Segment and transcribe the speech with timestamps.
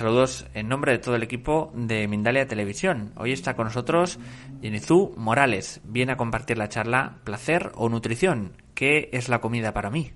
[0.00, 3.12] Saludos en nombre de todo el equipo de Mindalia Televisión.
[3.16, 4.18] Hoy está con nosotros
[4.62, 5.82] Yenizú Morales.
[5.84, 8.56] Viene a compartir la charla Placer o Nutrición.
[8.72, 10.12] ¿Qué es la comida para mí?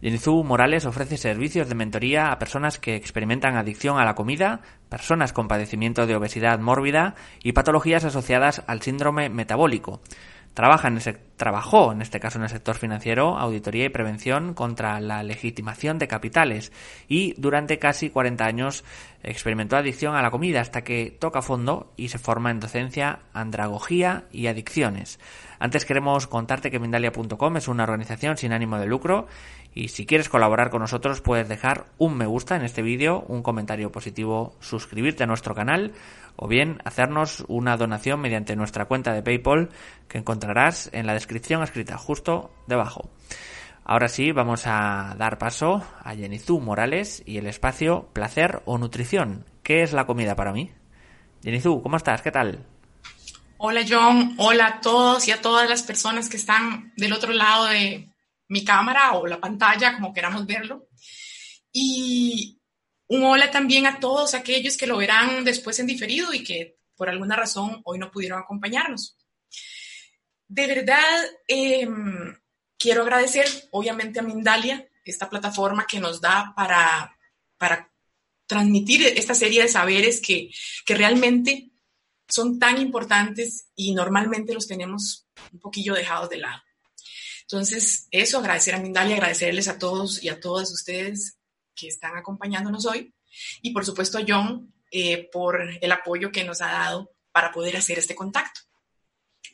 [0.00, 5.32] Yenizú Morales ofrece servicios de mentoría a personas que experimentan adicción a la comida, personas
[5.32, 10.02] con padecimiento de obesidad mórbida y patologías asociadas al síndrome metabólico.
[10.54, 15.00] Trabaja en ese, trabajó, en este caso, en el sector financiero, auditoría y prevención contra
[15.00, 16.72] la legitimación de capitales
[17.08, 18.84] y durante casi 40 años
[19.22, 24.24] experimentó adicción a la comida hasta que toca fondo y se forma en docencia, andragogía
[24.30, 25.18] y adicciones.
[25.58, 29.26] Antes queremos contarte que Mindalia.com es una organización sin ánimo de lucro
[29.74, 33.42] y si quieres colaborar con nosotros puedes dejar un me gusta en este vídeo, un
[33.42, 35.92] comentario positivo, suscribirte a nuestro canal
[36.36, 39.70] o bien hacernos una donación mediante nuestra cuenta de PayPal
[40.08, 43.10] que encontrarás en la descripción escrita justo debajo.
[43.84, 49.44] Ahora sí, vamos a dar paso a Jenizú Morales y el espacio Placer o Nutrición.
[49.62, 50.70] ¿Qué es la comida para mí?
[51.42, 52.22] Jenizú, ¿cómo estás?
[52.22, 52.64] ¿Qué tal?
[53.58, 57.66] Hola John, hola a todos y a todas las personas que están del otro lado
[57.66, 58.08] de
[58.48, 60.86] mi cámara o la pantalla, como queramos verlo.
[61.72, 62.60] Y
[63.08, 67.08] un hola también a todos aquellos que lo verán después en diferido y que por
[67.08, 69.16] alguna razón hoy no pudieron acompañarnos.
[70.48, 72.36] De verdad, em,
[72.78, 77.16] quiero agradecer obviamente a Mindalia, esta plataforma que nos da para,
[77.58, 77.90] para
[78.46, 80.50] transmitir esta serie de saberes que,
[80.86, 81.70] que realmente
[82.28, 86.62] son tan importantes y normalmente los tenemos un poquillo dejados de lado.
[87.42, 91.36] Entonces, eso, agradecer a Mindalia, agradecerles a todos y a todas ustedes
[91.74, 93.12] que están acompañándonos hoy.
[93.62, 97.76] Y por supuesto a John eh, por el apoyo que nos ha dado para poder
[97.76, 98.60] hacer este contacto.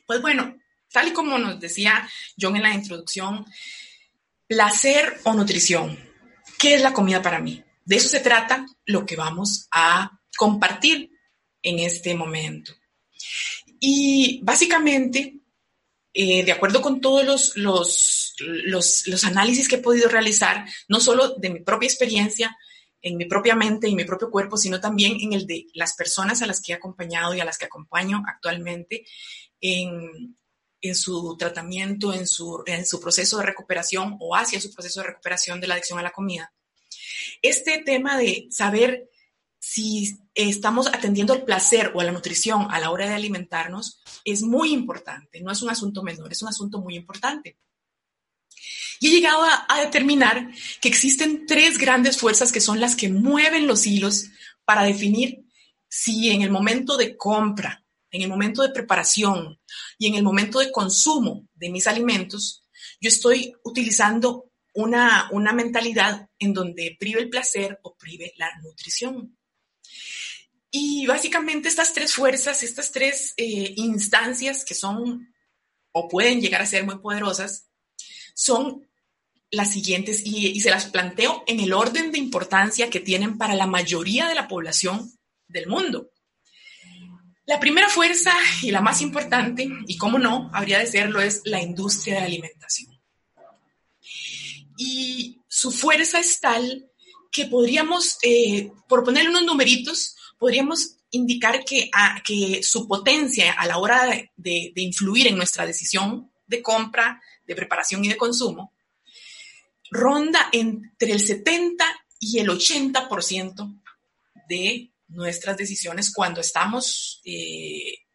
[0.05, 0.57] Pues bueno,
[0.91, 2.07] tal y como nos decía
[2.39, 3.45] John en la introducción,
[4.47, 5.97] placer o nutrición.
[6.57, 7.63] ¿Qué es la comida para mí?
[7.85, 11.11] De eso se trata lo que vamos a compartir
[11.61, 12.73] en este momento.
[13.79, 15.38] Y básicamente,
[16.21, 18.33] eh, de acuerdo con todos los, los,
[19.05, 22.57] los, análisis que he podido realizar, no solo de mi propia experiencia,
[23.01, 26.41] en mi propia mente y mi propio cuerpo, sino también en el de las personas
[26.41, 29.05] a las que he acompañado y a las que acompaño actualmente
[29.61, 30.35] en,
[30.81, 35.07] en su tratamiento, en su, en su proceso de recuperación o hacia su proceso de
[35.07, 36.51] recuperación de la adicción a la comida.
[37.41, 39.09] Este tema de saber
[39.59, 44.41] si estamos atendiendo al placer o a la nutrición a la hora de alimentarnos es
[44.41, 47.57] muy importante, no es un asunto menor, es un asunto muy importante.
[49.01, 53.65] Y he llegado a, determinar que existen tres grandes fuerzas que son las que mueven
[53.65, 54.25] los hilos
[54.65, 55.45] para definir
[55.87, 59.59] si en el momento de compra, en el momento de preparación
[59.97, 62.65] y en el momento de consumo de mis alimentos,
[62.99, 69.38] yo estoy utilizando una, una mentalidad en donde prive el placer o prive la nutrición.
[70.71, 75.33] Y básicamente estas tres fuerzas, estas tres eh, instancias que son
[75.91, 77.67] o pueden llegar a ser muy poderosas,
[78.35, 78.87] son
[79.51, 83.65] las siguientes y, se las planteo en el orden de importancia que tienen para la
[83.65, 85.11] mayoría de la población
[85.47, 86.11] del mundo.
[87.45, 88.31] La primera fuerza
[88.61, 92.27] y la más importante, y cómo no, habría de serlo, es la industria de la
[92.27, 93.01] alimentación.
[94.77, 96.87] Y su fuerza es tal
[97.31, 104.07] que podríamos, eh, por ponerle unos numeritos, podríamos indicar que, su potencia a la hora
[104.35, 108.73] de influir en nuestra decisión de compra, de preparación y de consumo,
[109.91, 111.85] ronda entre el 70
[112.19, 113.81] y el 80%
[114.47, 118.05] de nuestras decisiones cuando estamos eh,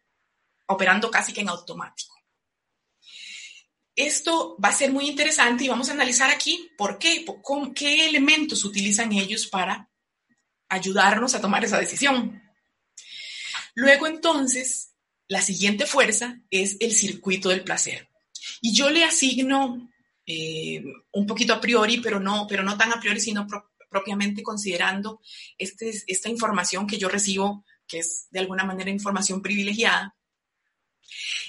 [0.67, 2.13] operando casi que en automático.
[3.95, 8.07] Esto va a ser muy interesante y vamos a analizar aquí por qué, con qué
[8.07, 9.89] elementos utilizan ellos para
[10.69, 12.41] ayudarnos a tomar esa decisión.
[13.75, 14.93] Luego entonces,
[15.27, 18.09] la siguiente fuerza es el circuito del placer.
[18.61, 19.89] Y yo le asigno
[20.25, 23.47] eh, un poquito a priori, pero no, pero no tan a priori, sino
[23.89, 25.21] propiamente considerando
[25.57, 30.15] este, esta información que yo recibo, que es de alguna manera información privilegiada.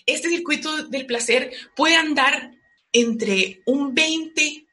[0.04, 2.52] Este circuito del placer puede andar
[2.92, 4.66] entre un 20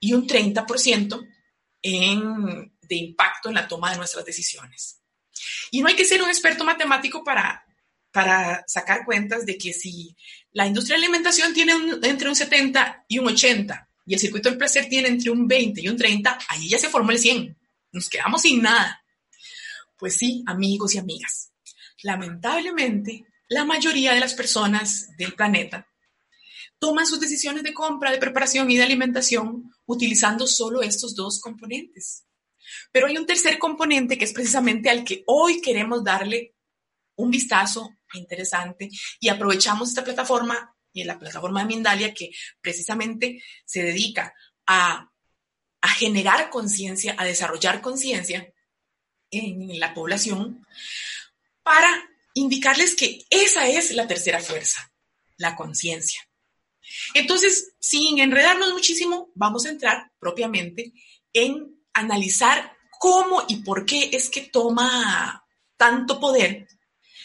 [0.00, 1.28] y un 30%
[1.82, 5.00] en, de impacto en la toma de nuestras decisiones.
[5.70, 7.64] Y no hay que ser un experto matemático para,
[8.10, 10.16] para sacar cuentas de que si
[10.52, 14.58] la industria de alimentación tiene entre un 70 y un 80 y el circuito del
[14.58, 17.56] placer tiene entre un 20 y un 30, ahí ya se formó el 100.
[17.92, 19.04] Nos quedamos sin nada.
[19.98, 21.52] Pues sí, amigos y amigas.
[22.02, 25.86] Lamentablemente, la mayoría de las personas del planeta
[26.78, 32.24] toman sus decisiones de compra, de preparación y de alimentación utilizando solo estos dos componentes.
[32.92, 36.54] Pero hay un tercer componente que es precisamente al que hoy queremos darle
[37.16, 38.88] un vistazo interesante
[39.20, 42.30] y aprovechamos esta plataforma y la plataforma de Mindalia que
[42.60, 44.32] precisamente se dedica
[44.66, 45.10] a,
[45.80, 48.52] a generar conciencia, a desarrollar conciencia
[49.30, 50.66] en la población
[51.62, 51.88] para
[52.34, 54.92] indicarles que esa es la tercera fuerza,
[55.36, 56.20] la conciencia.
[57.14, 60.92] Entonces, sin enredarnos muchísimo, vamos a entrar propiamente
[61.32, 65.44] en analizar cómo y por qué es que toma
[65.76, 66.66] tanto poder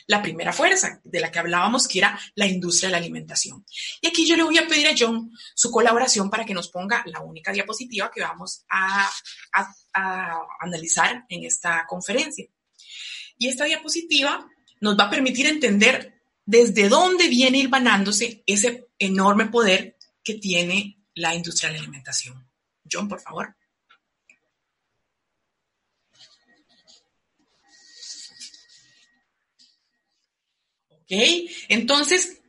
[0.07, 3.65] la primera fuerza de la que hablábamos, que era la industria de la alimentación.
[4.01, 7.03] Y aquí yo le voy a pedir a John su colaboración para que nos ponga
[7.05, 9.09] la única diapositiva que vamos a,
[9.93, 12.45] a analizar en esta conferencia.
[13.37, 14.45] Y esta diapositiva
[14.81, 21.33] nos va a permitir entender desde dónde viene hilvanándose ese enorme poder que tiene la
[21.33, 22.49] industria de la alimentación.
[22.89, 23.55] John, por favor.
[31.03, 32.41] Ok, entonces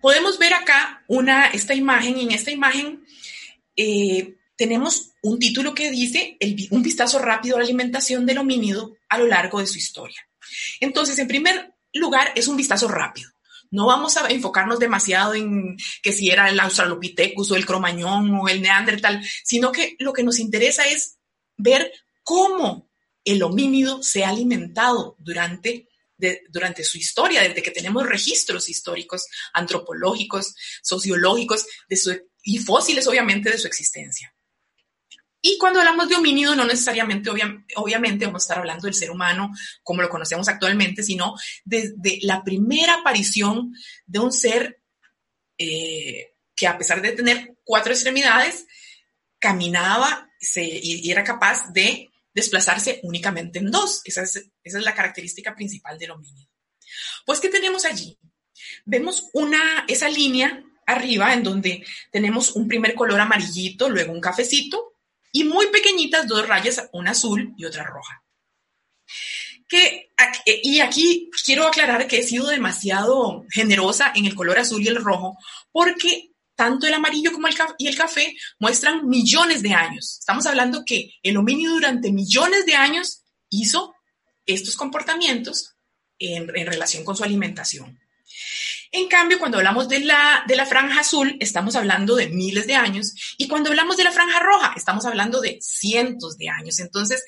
[0.00, 3.04] podemos ver acá una, esta imagen y en esta imagen
[3.74, 6.38] eh, tenemos un título que dice
[6.70, 10.26] un vistazo rápido a la alimentación del homínido a lo largo de su historia.
[10.80, 13.30] Entonces, en primer lugar, es un vistazo rápido.
[13.70, 18.48] No vamos a enfocarnos demasiado en que si era el Australopithecus o el Cromañón o
[18.48, 21.18] el Neandertal, sino que lo que nos interesa es
[21.56, 21.92] ver
[22.22, 22.88] cómo
[23.24, 25.88] el homínido se ha alimentado durante,
[26.48, 31.66] durante su historia, desde que tenemos registros históricos, antropológicos, sociológicos
[32.42, 34.32] y fósiles, obviamente, de su existencia.
[35.40, 37.30] Y cuando hablamos de homínido, no necesariamente,
[37.76, 39.52] obviamente, vamos a estar hablando del ser humano
[39.82, 43.72] como lo conocemos actualmente, sino desde la primera aparición
[44.06, 44.82] de un ser
[45.58, 48.66] eh, que a pesar de tener cuatro extremidades,
[49.38, 54.02] caminaba y era capaz de desplazarse únicamente en dos.
[54.04, 56.50] Esa es, la característica principal del homínido.
[57.24, 58.18] Pues, ¿qué tenemos allí?
[58.84, 64.92] Vemos una, esa línea arriba en donde tenemos un primer color amarillito, luego un cafecito,
[65.32, 68.22] y muy pequeñitas, dos rayas, una azul y otra roja.
[69.66, 70.10] Que,
[70.62, 75.02] y aquí quiero aclarar que he sido demasiado generosa en el color azul y el
[75.02, 75.38] rojo,
[75.72, 80.16] porque tanto el amarillo como el y el café muestran millones de años.
[80.18, 83.94] Estamos hablando que el homínido durante millones de años hizo
[84.46, 85.76] estos comportamientos
[86.18, 88.00] en relación con su alimentación.
[88.92, 92.74] En cambio, cuando hablamos de la, de la franja azul, estamos hablando de miles de
[92.74, 96.78] años, y cuando hablamos de la franja roja, estamos hablando de cientos de años.
[96.78, 97.22] Entonces,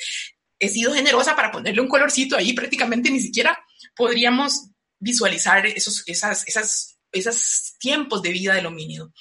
[0.58, 3.58] he sido generosa para ponerle un colorcito ahí, prácticamente ni siquiera
[3.94, 9.12] podríamos visualizar esos, esas, esas, esos tiempos de vida del homínido.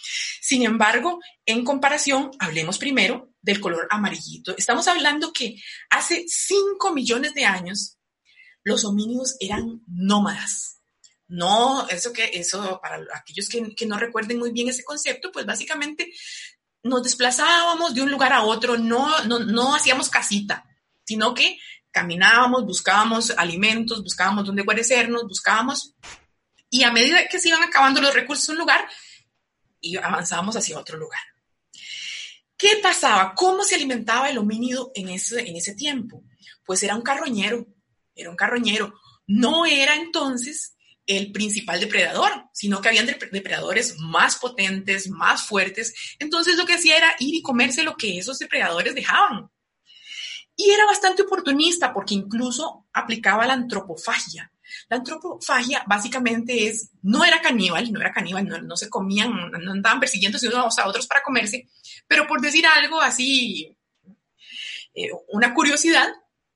[0.42, 4.56] Sin embargo, en comparación, hablemos primero del color amarillito.
[4.58, 7.98] Estamos hablando que hace 5 millones de años
[8.64, 10.78] los homínidos eran nómadas
[11.28, 16.14] no, eso que, eso, para aquellos que, no recuerden muy bien ese concepto, pues básicamente
[16.84, 20.66] nos desplazábamos de un lugar a otro, no, no, hacíamos casita,
[21.04, 21.60] sino que
[21.92, 25.96] caminábamos, buscábamos alimentos, buscábamos dónde guarecernos, buscábamos,
[26.70, 28.88] y a medida que se iban acabando los recursos de un lugar,
[29.80, 31.22] y avanzábamos hacia otro lugar.
[32.58, 33.36] ¿Qué pasaba?
[33.36, 36.24] ¿Cómo se alimentaba el homínido en ese, en ese tiempo?
[36.66, 37.68] Pues era un carroñero,
[38.16, 38.96] era un carroñero.
[39.28, 45.94] No era entonces el principal depredador, sino que habían depredadores más potentes, más fuertes.
[46.20, 49.50] Entonces lo que hacía era ir y comerse lo que esos depredadores dejaban.
[50.56, 54.52] Y era bastante oportunista porque incluso aplicaba la antropofagia.
[54.90, 60.00] La antropofagia básicamente es, no era caníbal, no era caníbal, no, se comían, no andaban
[60.00, 61.68] persiguiendo unos a otros para comerse,
[62.08, 63.76] pero por decir algo así,
[64.94, 66.08] eh, una curiosidad,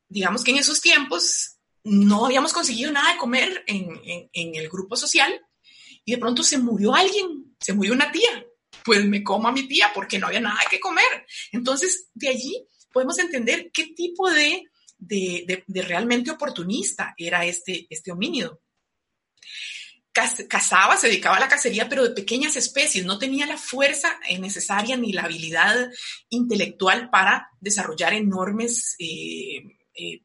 [0.07, 5.41] digamos que en esos tiempos no habíamos conseguido nada de comer en, el grupo social
[6.05, 8.45] y de pronto se murió alguien, se murió una tía.
[8.83, 11.25] Pues me como a mi tía porque no había nada que comer.
[11.51, 14.63] Entonces, de allí podemos entender qué tipo de,
[15.01, 18.61] de, realmente oportunista era este, este homínido.
[20.13, 24.97] Cazaba, se dedicaba a la cacería, pero de pequeñas especies, no tenía la fuerza necesaria
[24.97, 25.89] ni la habilidad
[26.29, 30.21] intelectual para desarrollar enormes eh, eh,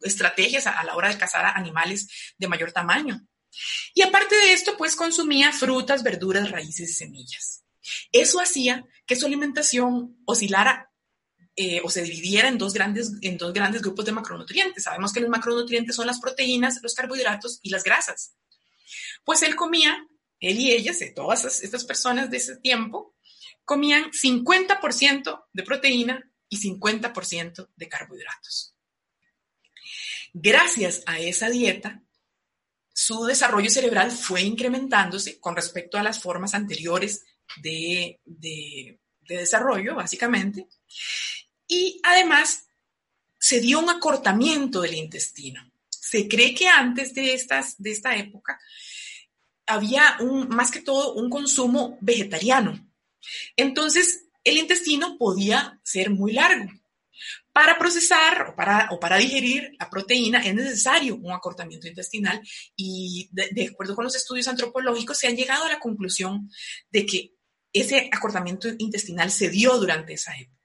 [0.00, 2.08] estrategias a, la hora de cazar a animales
[2.38, 3.20] de mayor tamaño.
[3.94, 7.64] Y aparte de esto, pues consumía frutas, verduras, raíces y semillas.
[8.10, 10.89] Eso hacía que su alimentación oscilara
[11.60, 14.84] eh, o se dividiera en dos, grandes, en dos grandes grupos de macronutrientes.
[14.84, 18.34] Sabemos que los macronutrientes son las proteínas, los carbohidratos y las grasas.
[19.24, 20.06] Pues él comía,
[20.38, 23.14] él y ellas, todas estas personas de ese tiempo,
[23.64, 28.74] comían 50% de proteína, y 50% de carbohidratos.
[30.34, 32.02] Gracias a esa dieta,
[32.92, 37.24] su desarrollo cerebral fue incrementándose con respecto a las formas anteriores
[37.62, 38.20] de,
[39.20, 40.66] desarrollo, básicamente.
[41.70, 42.66] Y además
[43.38, 45.64] se dio un acortamiento del intestino.
[45.88, 48.58] Se cree que antes de, estas, de esta época
[49.66, 52.90] había un, más que todo un consumo vegetariano.
[53.56, 56.68] Entonces, el intestino podía ser muy largo.
[57.52, 62.40] Para procesar o para, o para digerir la proteína es necesario un acortamiento intestinal
[62.74, 66.50] y de, acuerdo con los estudios antropológicos se han llegado a la conclusión
[66.90, 67.34] de que
[67.72, 70.59] ese acortamiento intestinal se dio durante esa época.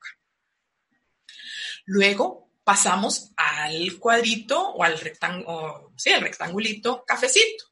[1.85, 7.65] Luego pasamos al cuadrito o al rectángulo, sí, al rectangulito cafecito.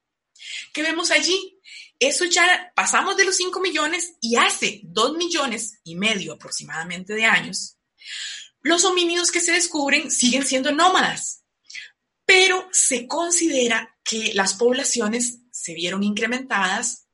[0.73, 1.59] ¿Qué vemos allí?
[1.99, 7.25] Eso ya pasamos de los 5 millones y hace 2 millones y medio aproximadamente de
[7.25, 7.77] años
[8.63, 11.43] los homínidos que se descubren siguen siendo nómadas,
[12.25, 17.07] pero se considera que las poblaciones se vieron incrementadas,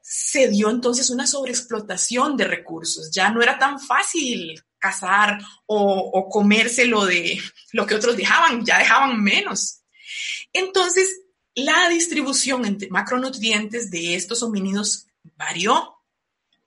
[0.00, 7.04] se dio entonces una sobreexplotación de recursos, ya no era tan fácil cazar o, comérselo
[7.04, 7.40] de
[7.72, 9.82] lo que otros dejaban, ya dejaban menos.
[10.52, 11.20] Entonces,
[11.54, 15.06] la distribución entre macronutrientes de estos homínidos
[15.36, 15.96] varió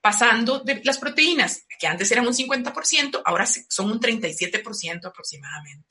[0.01, 5.87] pasando de las proteínas, que antes eran un 50%, ahora son un 37% aproximadamente.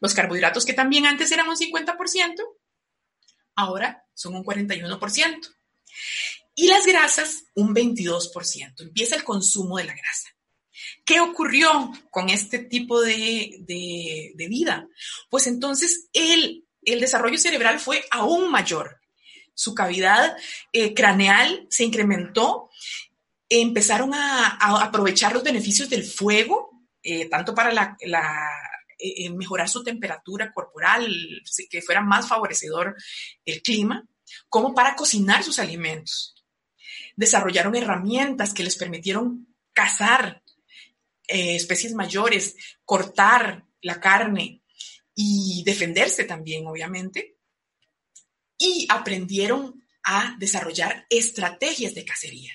[0.00, 2.34] Los carbohidratos, que también antes eran un 50%,
[3.54, 5.54] ahora son un 41%.
[6.54, 8.80] Y las grasas, un 22%.
[8.80, 10.28] Empieza el consumo de la grasa.
[11.08, 13.64] ¿Qué ocurrió con este tipo de,
[14.36, 14.86] vida?
[15.30, 19.00] Pues entonces el, el desarrollo cerebral fue aún mayor.
[19.54, 20.36] Su cavidad
[20.70, 22.68] eh, craneal se incrementó
[23.48, 31.08] empezaron a, aprovechar los beneficios del fuego, eh, tanto para eh, mejorar su temperatura corporal,
[31.70, 32.94] que fuera más favorecedor
[33.46, 34.06] el clima,
[34.50, 36.34] como para cocinar sus alimentos.
[37.16, 40.42] Desarrollaron herramientas que les permitieron cazar
[41.28, 44.62] especies mayores, cortar la carne
[45.14, 47.36] y defenderse también, obviamente.
[48.56, 52.52] Y aprendieron a desarrollar estrategias de cacería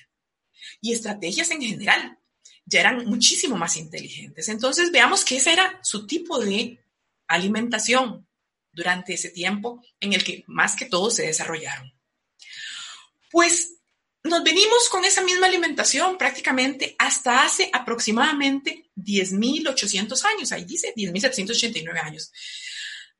[0.81, 2.17] y estrategias en general.
[2.65, 4.49] Ya eran muchísimo más inteligentes.
[4.49, 6.83] Entonces veamos que ese era su tipo de
[7.27, 8.27] alimentación
[8.71, 11.93] durante ese tiempo en el que más que todo se desarrollaron.
[13.31, 13.77] Pues
[14.23, 20.51] nos venimos con esa misma alimentación prácticamente hasta hace aproximadamente 10.800 años.
[20.51, 22.31] Ahí dice 10.789 años.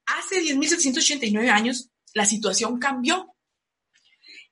[0.06, 3.34] Hace 10.789 años la situación cambió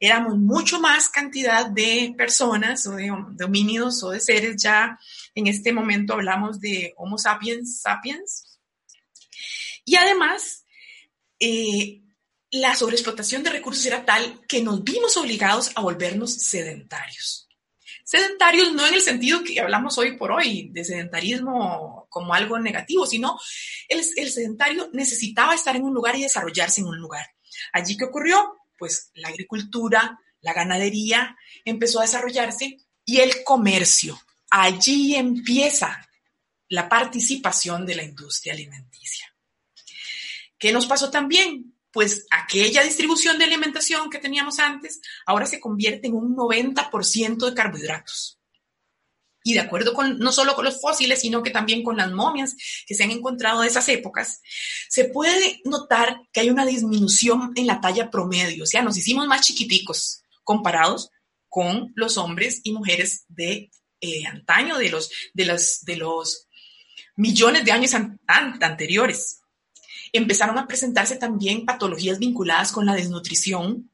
[0.01, 4.99] éramos mucho más cantidad de personas o de, homínidos o de seres, ya
[5.35, 8.59] en este momento hablamos de Homo sapiens sapiens.
[9.85, 10.65] Y además,
[11.39, 12.01] eh,
[12.51, 17.47] la sobreexplotación de recursos era tal que nos vimos obligados a volvernos sedentarios.
[18.03, 23.05] Sedentarios no en el sentido que hablamos hoy por hoy de sedentarismo como algo negativo,
[23.05, 23.39] sino
[23.87, 27.25] el, el sedentario necesitaba estar en un lugar y desarrollarse en un lugar.
[27.71, 34.19] Allí que ocurrió, pues la agricultura, la ganadería empezó a desarrollarse y el comercio.
[34.49, 36.05] Allí empieza
[36.67, 39.33] la participación de la industria alimenticia.
[40.57, 41.75] ¿Qué nos pasó también?
[41.91, 47.53] Pues aquella distribución de alimentación que teníamos antes ahora se convierte en un 90% de
[47.53, 48.39] carbohidratos.
[49.43, 52.55] Y de acuerdo con no solo con los fósiles, sino que también con las momias
[52.85, 54.41] que se han encontrado de esas épocas,
[54.87, 59.25] se puede notar que hay una disminución en la talla promedio, o sea, nos hicimos
[59.27, 61.09] más chiquiticos comparados
[61.49, 66.47] con los hombres y mujeres de eh, antaño, de los, de, los, de los
[67.15, 67.93] millones de años
[68.27, 69.40] anteriores.
[70.13, 73.89] Empezaron a presentarse también patologías vinculadas con la desnutrición,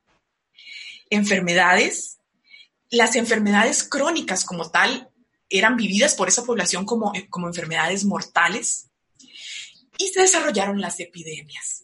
[1.10, 2.18] enfermedades,
[2.90, 5.10] las enfermedades crónicas como tal
[5.50, 8.90] eran vividas por esa población como, como enfermedades mortales
[9.98, 11.84] y se desarrollaron las epidemias.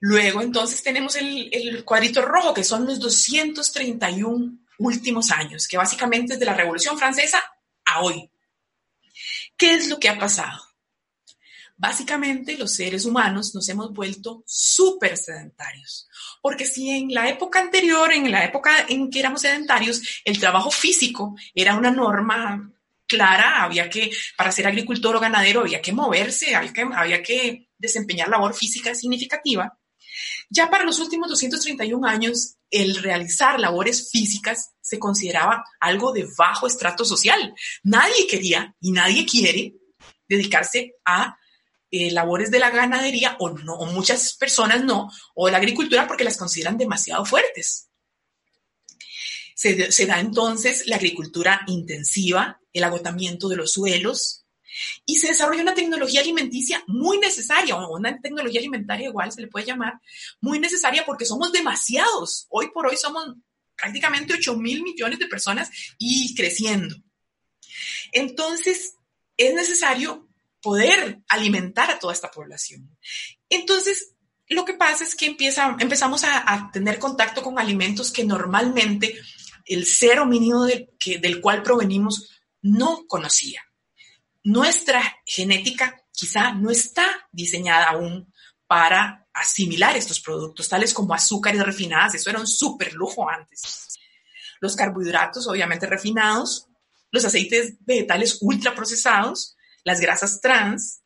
[0.00, 6.34] Luego entonces tenemos el, el, cuadrito rojo, que son los 231 últimos años, que básicamente
[6.34, 7.40] es de la Revolución Francesa
[7.84, 8.28] a hoy.
[9.56, 10.60] ¿Qué es lo que ha pasado?
[11.82, 16.08] Básicamente los seres humanos nos hemos vuelto súper sedentarios.
[16.40, 20.70] Porque si en la época anterior, en la época en que éramos sedentarios, el trabajo
[20.70, 22.70] físico era una norma
[23.04, 28.54] clara, había que, para ser agricultor o ganadero, había que moverse, había que, desempeñar labor
[28.54, 29.76] física significativa.
[30.50, 36.68] Ya para los últimos 231 años, el realizar labores físicas se consideraba algo de bajo
[36.68, 37.52] estrato social.
[37.82, 39.74] Nadie quería y nadie quiere
[40.28, 41.36] dedicarse a
[41.94, 46.24] eh, labores de la ganadería o no, o muchas personas no, o la agricultura porque
[46.24, 47.90] las consideran demasiado fuertes.
[49.54, 54.46] Se, se da entonces la agricultura intensiva, el agotamiento de los suelos,
[55.04, 59.48] y se desarrolla una tecnología alimenticia muy necesaria, o una tecnología alimentaria igual se le
[59.48, 60.00] puede llamar,
[60.40, 62.46] muy necesaria porque somos demasiados.
[62.48, 63.34] Hoy por hoy somos
[63.76, 66.96] prácticamente 8 mil millones de personas y creciendo.
[68.12, 68.94] Entonces,
[69.36, 70.31] es necesario
[70.62, 72.96] poder alimentar a toda esta población.
[73.48, 74.14] Entonces,
[74.48, 79.18] lo que pasa es que empezamos a, a, tener contacto con alimentos que normalmente
[79.66, 82.30] el ser homínido del, que, del cual provenimos
[82.62, 83.62] no conocía.
[84.44, 88.32] Nuestra genética quizá no está diseñada aún
[88.66, 92.14] para asimilar estos productos, tales como azúcares refinadas.
[92.14, 93.98] Eso era un súper lujo antes.
[94.60, 96.68] Los carbohidratos, obviamente refinados,
[97.10, 101.02] los aceites vegetales ultraprocesados, las grasas trans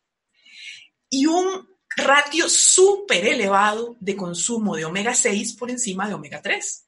[1.09, 6.83] y un ratio súper elevado de consumo de omega 6 por encima de omega 3.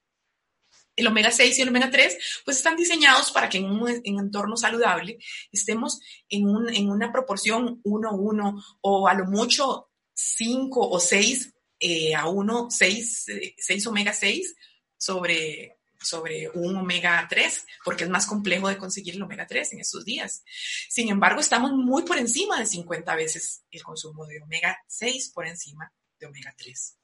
[0.96, 4.18] El omega 6 y el omega 3 pues están diseñados para que en un, en
[4.18, 5.18] entorno saludable
[5.52, 6.46] estemos en
[6.90, 13.26] una proporción 1-1 o a lo mucho 5 o 6 eh, a 1, 6,
[13.56, 14.56] 6 omega 6
[14.96, 19.80] sobre sobre un omega 3, porque es más complejo de conseguir el omega 3 en
[19.80, 20.44] estos días.
[20.88, 25.46] Sin embargo, estamos muy por encima de 50 veces el consumo de omega 6 por
[25.46, 26.96] encima de omega 3.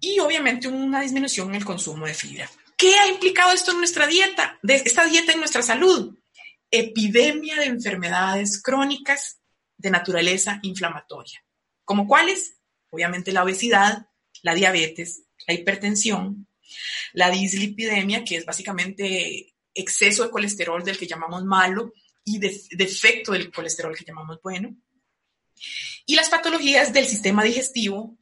[0.00, 2.50] Y obviamente una disminución en el consumo de fibra.
[2.76, 4.58] ¿Qué ha implicado esto en nuestra dieta?
[4.62, 6.18] Esta dieta en nuestra salud.
[6.70, 9.40] Epidemia de enfermedades crónicas
[9.76, 11.44] de naturaleza inflamatoria.
[11.84, 12.58] ¿Como cuáles?
[12.90, 14.08] Obviamente la obesidad,
[14.42, 16.48] la diabetes, la hipertensión,
[17.12, 21.92] la dislipidemia, que es básicamente exceso de colesterol del que llamamos malo
[22.24, 24.76] y defecto del colesterol que llamamos bueno.
[26.06, 28.16] Y las patologías del sistema digestivo,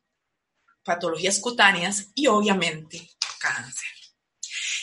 [0.84, 3.88] patologías cutáneas y obviamente cáncer.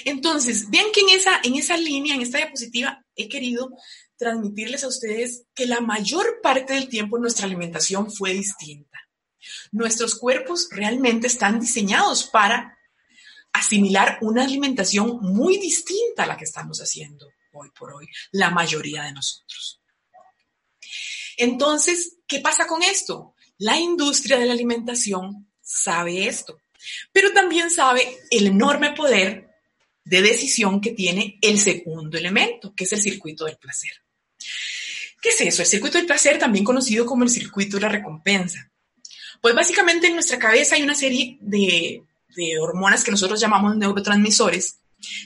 [0.05, 3.71] Entonces, vean que en esa, en esa línea, en esta diapositiva, he querido
[4.17, 8.99] transmitirles a ustedes que la mayor parte del tiempo nuestra alimentación fue distinta.
[9.71, 12.77] Nuestros cuerpos realmente están diseñados para
[13.53, 19.03] asimilar una alimentación muy distinta a la que estamos haciendo hoy por hoy, la mayoría
[19.03, 19.81] de nosotros.
[21.38, 23.33] Entonces, ¿qué pasa con esto?
[23.57, 26.62] La industria de la alimentación sabe esto,
[27.12, 29.49] pero también sabe el enorme poder
[30.03, 33.91] de decisión que tiene el segundo elemento, que es el circuito del placer.
[35.21, 35.62] ¿Qué es eso?
[35.62, 38.71] El circuito del placer, también conocido como el circuito de la recompensa.
[39.41, 42.03] Pues básicamente en nuestra cabeza hay una serie de
[42.35, 44.79] de hormonas que nosotros llamamos neurotransmisores,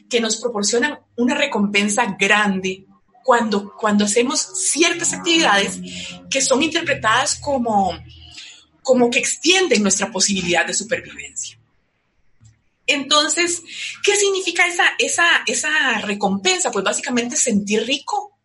[0.10, 2.86] que nos proporcionan una recompensa grande
[3.24, 5.80] cuando, cuando hacemos ciertas actividades
[6.30, 7.98] que son interpretadas como,
[8.82, 11.58] como que extienden nuestra posibilidad de supervivencia.
[12.86, 13.64] Entonces,
[14.04, 16.70] ¿qué significa esa, esa, esa recompensa?
[16.70, 18.38] Pues básicamente sentir rico.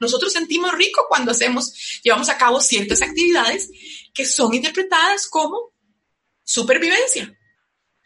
[0.00, 3.70] Nosotros sentimos rico cuando hacemos, llevamos a cabo ciertas actividades
[4.12, 5.72] que son interpretadas como
[6.42, 7.36] supervivencia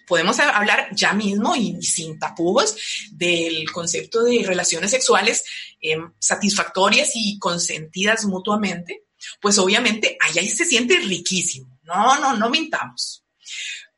[0.08, 2.76] podemos hablar ya mismo y sin tapujos
[3.12, 5.44] del concepto de relaciones sexuales
[5.80, 9.04] em, satisfactorias y consentidas mutuamente,
[9.40, 11.78] pues obviamente allá se siente riquísimo.
[11.82, 13.24] No, no, no mintamos.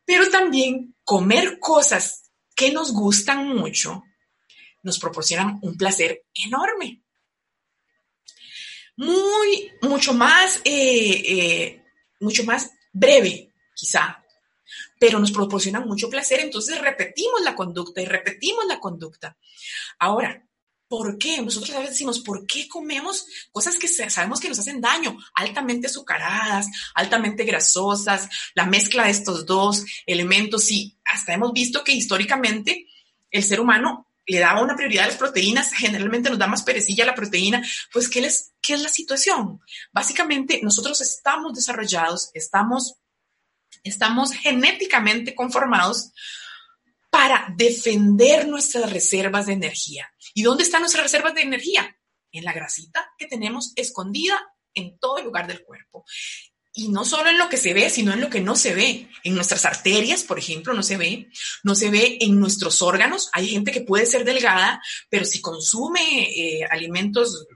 [0.04, 4.02] Pero también comer cosas que nos gustan mucho
[4.82, 7.02] nos proporcionan un placer enorme.
[8.96, 11.84] Muy, mucho más, eh, eh,
[12.20, 14.19] mucho más breve, quizá,
[15.00, 19.38] pero nos proporcionan mucho placer, entonces repetimos la conducta y repetimos la conducta.
[19.98, 20.46] Ahora,
[20.88, 21.40] ¿por qué?
[21.40, 25.16] Nosotros a veces decimos, ¿por qué comemos cosas que sabemos que nos hacen daño?
[25.34, 31.92] Altamente azucaradas, altamente grasosas, la mezcla de estos dos elementos y hasta hemos visto que
[31.92, 32.86] históricamente
[33.30, 37.06] el ser humano le daba una prioridad a las proteínas, generalmente nos da más perecilla
[37.06, 39.60] la proteína, pues ¿qué, les, ¿qué es la situación?
[39.92, 42.99] Básicamente nosotros estamos desarrollados, estamos
[43.82, 46.12] Estamos genéticamente conformados
[47.10, 50.12] para defender nuestras reservas de energía.
[50.34, 51.96] ¿Y dónde están nuestras reservas de energía?
[52.32, 54.40] En la grasita que tenemos escondida
[54.74, 56.04] en todo lugar del cuerpo.
[56.72, 59.08] Y no solo en lo que se ve, sino en lo que no se ve.
[59.24, 61.28] En nuestras arterias, por ejemplo, no se ve.
[61.64, 63.28] No se ve en nuestros órganos.
[63.32, 67.46] Hay gente que puede ser delgada, pero si consume eh, alimentos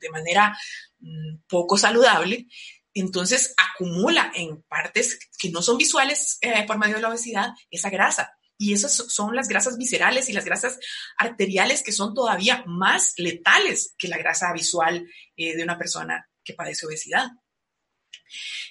[0.00, 0.56] de manera
[0.98, 2.46] mm, poco saludable,
[2.94, 7.90] entonces acumula en partes que no son visuales eh, por medio de la obesidad esa
[7.90, 8.32] grasa.
[8.58, 10.78] Y esas son las grasas viscerales y las grasas
[11.16, 16.52] arteriales que son todavía más letales que la grasa visual eh, de una persona que
[16.52, 17.28] padece obesidad.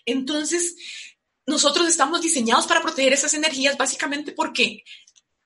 [0.05, 0.75] Entonces,
[1.47, 4.83] nosotros estamos diseñados para proteger esas energías básicamente porque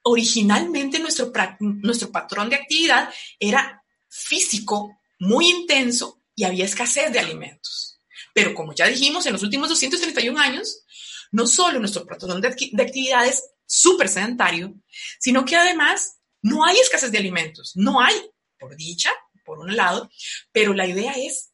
[0.03, 7.92] originalmente nuestro, nuestro patrón de actividad era físico, muy intenso y había escasez de alimentos.
[8.33, 10.83] Pero como ya dijimos, en los últimos 231 años,
[11.31, 14.75] no solo nuestro patrón de, de actividad es súper sedentario,
[15.19, 18.15] sino que además no hay escasez de alimentos, no hay,
[18.59, 19.11] por dicha,
[19.45, 20.09] por un lado,
[20.51, 21.51] pero la idea es,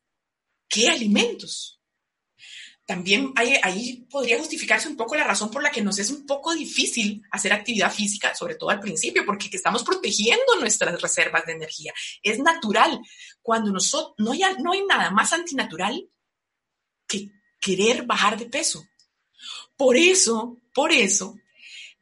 [0.67, 1.79] ¿qué alimentos?
[2.85, 6.55] También ahí podría justificarse un poco la razón por la que nos es un poco
[6.55, 11.93] difícil hacer actividad física, sobre todo al principio, porque estamos protegiendo nuestras reservas de energía.
[12.23, 12.99] Es natural.
[13.43, 16.09] Cuando nosotros, no hay, no hay nada más antinatural
[17.59, 18.85] querer bajar de peso.
[19.75, 21.37] Por eso, por eso,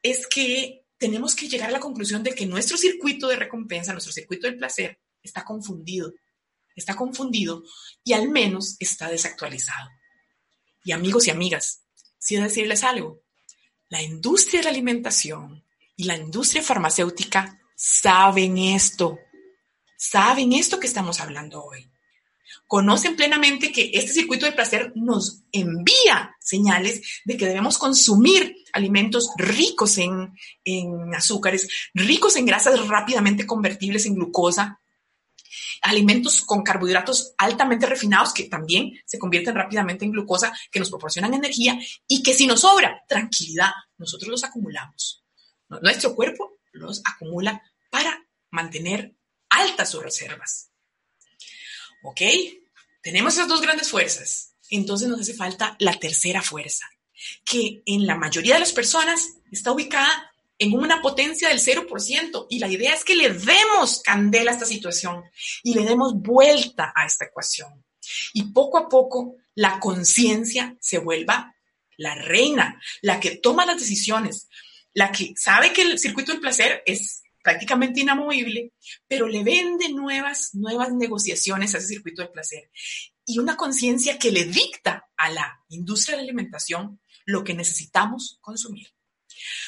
[0.01, 4.13] es que tenemos que llegar a la conclusión de que nuestro circuito de recompensa, nuestro
[4.13, 6.13] circuito del placer, está confundido.
[6.75, 7.63] Está confundido
[8.03, 9.89] y al menos está desactualizado.
[10.83, 11.83] Y amigos y amigas,
[12.19, 13.21] si decirles algo,
[13.89, 15.65] la industria de la alimentación
[15.95, 19.17] y la industria farmacéutica saben esto,
[19.97, 21.89] saben esto que estamos hablando hoy
[22.65, 29.29] conocen plenamente que este circuito de placer nos envía señales de que debemos consumir alimentos
[29.37, 30.33] ricos en,
[31.15, 34.79] azúcares, ricos en grasas rápidamente convertibles en glucosa,
[35.81, 41.33] alimentos con carbohidratos altamente refinados que también se convierten rápidamente en glucosa, que nos proporcionan
[41.33, 45.23] energía y que si nos sobra tranquilidad, nosotros los acumulamos.
[45.69, 49.15] Nuestro cuerpo los acumula para mantener
[49.49, 50.71] altas sus reservas.
[52.07, 52.21] ¿Ok?
[53.01, 54.53] Tenemos esas dos grandes fuerzas.
[54.69, 56.85] Entonces nos hace falta la tercera fuerza,
[57.43, 62.47] que en la mayoría de las personas está ubicada en una potencia del 0%.
[62.49, 65.25] Y la idea es que le demos candela a esta situación
[65.63, 67.83] y le demos vuelta a esta ecuación.
[68.33, 71.53] Y poco a poco la conciencia se vuelva
[71.97, 74.47] la reina, la que toma las decisiones,
[74.93, 78.73] la que sabe que el circuito del placer es prácticamente inamovible,
[79.07, 82.69] pero le vende nuevas, nuevas negociaciones a ese circuito de placer
[83.25, 88.37] y una conciencia que le dicta a la industria de la alimentación lo que necesitamos
[88.41, 88.89] consumir.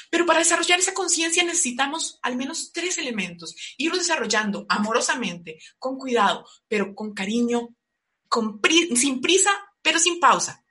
[0.09, 6.45] Pero para desarrollar esa conciencia necesitamos al menos tres elementos, irlo desarrollando amorosamente, con cuidado,
[6.67, 7.77] pero con cariño,
[8.93, 10.65] sin prisa, pero sin pausa.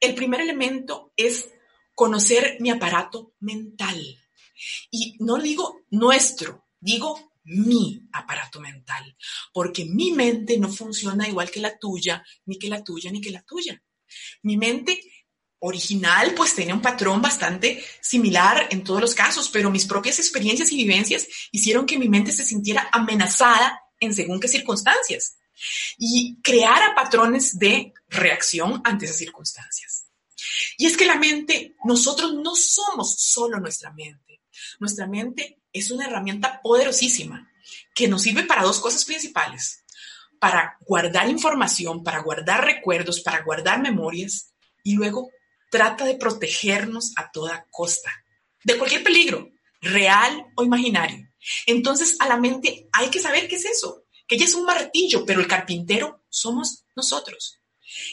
[0.00, 1.48] El primer elemento es
[1.94, 4.25] conocer mi aparato mental.
[4.90, 9.16] Y no digo nuestro, digo mi aparato mental,
[9.52, 13.30] porque mi mente no funciona igual que la tuya, ni que la tuya, ni que
[13.30, 13.80] la tuya.
[14.42, 15.00] Mi mente
[15.60, 20.70] original pues tiene un patrón bastante similar en todos los casos, pero mis propias experiencias
[20.72, 25.38] y vivencias hicieron que mi mente se sintiera amenazada en según qué circunstancias
[25.98, 30.06] y creara patrones de reacción ante esas circunstancias.
[30.76, 34.25] Y es que la mente, nosotros no somos solo nuestra mente.
[34.78, 37.50] Nuestra mente es una herramienta poderosísima
[37.94, 39.84] que nos sirve para dos cosas principales.
[40.38, 44.52] Para guardar información, para guardar recuerdos, para guardar memorias
[44.84, 45.30] y luego
[45.70, 48.12] trata de protegernos a toda costa
[48.66, 51.28] de cualquier peligro, real o imaginario.
[51.66, 55.24] Entonces a la mente hay que saber qué es eso, que ella es un martillo,
[55.24, 57.60] pero el carpintero somos nosotros.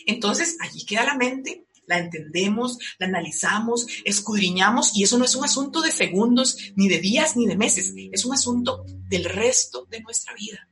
[0.06, 5.46] Entonces allí queda la mente la entendemos, la analizamos, escudriñamos y eso no es un
[5.46, 10.02] asunto de segundos, ni de días, ni de meses, es un asunto del resto de
[10.02, 10.68] nuestra vida.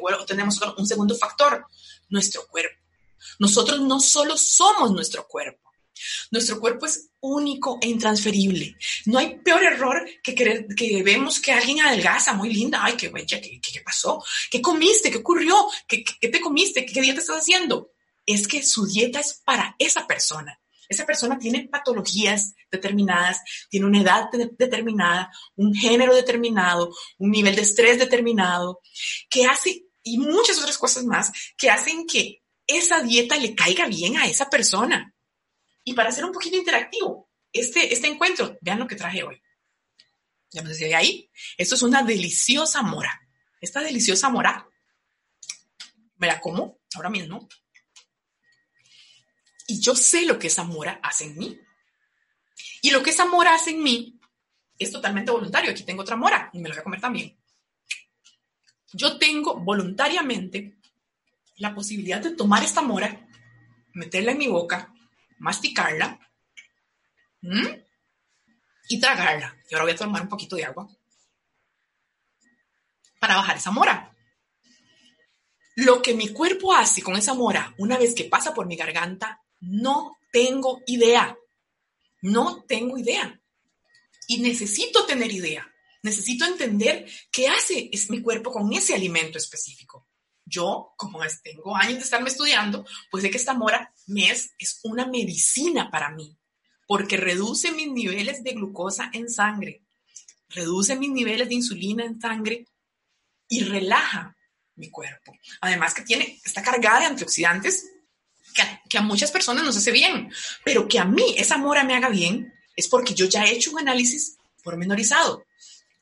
[0.00, 1.64] Luego tenemos un segundo factor,
[2.08, 2.76] nuestro cuerpo.
[3.38, 5.66] Nosotros no solo somos nuestro cuerpo,
[6.30, 8.76] nuestro cuerpo es único e intransferible.
[9.06, 13.40] No hay peor error que, que vemos que alguien adelgaza, muy linda, ay, qué bella,
[13.40, 14.22] ¿qué, qué, pasó?
[14.50, 15.10] ¿Qué comiste?
[15.10, 15.56] ¿Qué ocurrió?
[15.88, 16.84] ¿Qué, qué te comiste?
[16.84, 17.92] ¿Qué día te estás haciendo?
[18.26, 20.60] Es que su dieta es para esa persona.
[20.88, 27.62] Esa persona tiene patologías determinadas, tiene una edad determinada, un género determinado, un nivel de
[27.62, 28.80] estrés determinado,
[29.28, 34.16] que hace, y muchas otras cosas más, que hacen que esa dieta le caiga bien
[34.16, 35.14] a esa persona.
[35.84, 39.40] Y para ser un poquito interactivo, este, este encuentro, vean lo que traje hoy.
[40.50, 43.20] Ya me decía ahí, esto es una deliciosa mora.
[43.60, 44.68] Esta deliciosa mora,
[46.16, 47.48] me la como ahora mismo
[49.66, 51.60] y yo sé lo que esa mora hace en mí.
[52.82, 54.20] Y lo que esa mora hace en mí
[54.78, 55.70] es totalmente voluntario.
[55.70, 57.36] Aquí tengo otra mora y me la voy a comer también.
[58.92, 60.78] Yo tengo voluntariamente
[61.56, 63.28] la posibilidad de tomar esta mora,
[63.94, 64.94] meterla en mi boca,
[65.38, 66.18] masticarla
[68.88, 69.56] y tragarla.
[69.68, 70.88] Y ahora voy a tomar un poquito de agua
[73.18, 74.12] para bajar esa mora.
[75.76, 79.42] Lo que mi cuerpo hace con esa mora una vez que pasa por mi garganta,
[79.60, 81.36] no tengo idea.
[82.22, 83.40] No tengo idea.
[84.28, 85.70] Y necesito tener idea.
[86.02, 90.08] Necesito entender qué hace es mi cuerpo con ese alimento específico.
[90.44, 95.06] Yo, como tengo años de estarme estudiando, pues sé que esta mora mes es una
[95.06, 96.38] medicina para mí,
[96.86, 99.82] porque reduce mis niveles de glucosa en sangre,
[100.48, 102.68] reduce mis niveles de insulina en sangre
[103.48, 104.36] y relaja
[104.76, 105.32] mi cuerpo.
[105.60, 107.90] Además que tiene, está cargada de antioxidantes
[108.88, 110.30] que a, muchas personas nos hace bien,
[110.64, 113.70] pero que a mí esa mora me haga bien es porque yo ya he hecho
[113.70, 115.44] un análisis pormenorizado.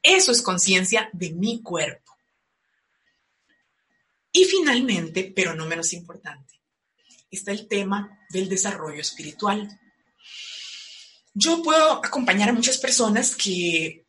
[0.03, 2.12] Eso es conciencia de mi cuerpo.
[4.33, 6.61] Y finalmente, pero no menos importante,
[7.31, 9.81] está el tema del desarrollo espiritual.
[11.33, 14.04] Yo puedo acompañar a muchas personas que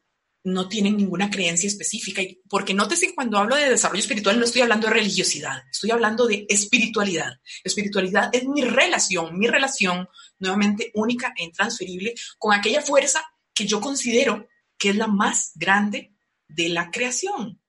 [0.46, 4.88] no tienen ninguna creencia específica, porque nótese cuando hablo de desarrollo espiritual no estoy hablando
[4.88, 7.34] de religiosidad, estoy hablando de espiritualidad.
[7.64, 13.82] Espiritualidad es mi relación, mi relación nuevamente única e intransferible con aquella fuerza que yo
[13.82, 16.14] considero que es la más grande
[16.48, 17.60] de la creación.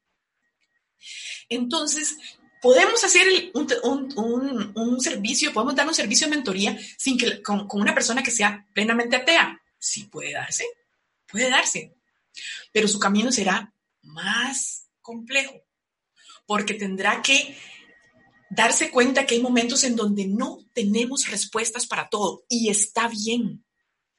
[1.49, 2.19] Entonces,
[2.61, 7.95] podemos hacer un, servicio, podemos dar un servicio de mentoría sin que, con, con una
[7.95, 9.63] persona que sea plenamente atea.
[9.79, 10.67] Sí puede darse,
[11.27, 11.97] puede darse,
[12.73, 13.73] pero su camino será
[14.03, 15.55] más complejo,
[16.47, 17.57] porque tendrá que
[18.51, 23.65] darse cuenta que hay momentos en donde no tenemos respuestas para todo y está bien.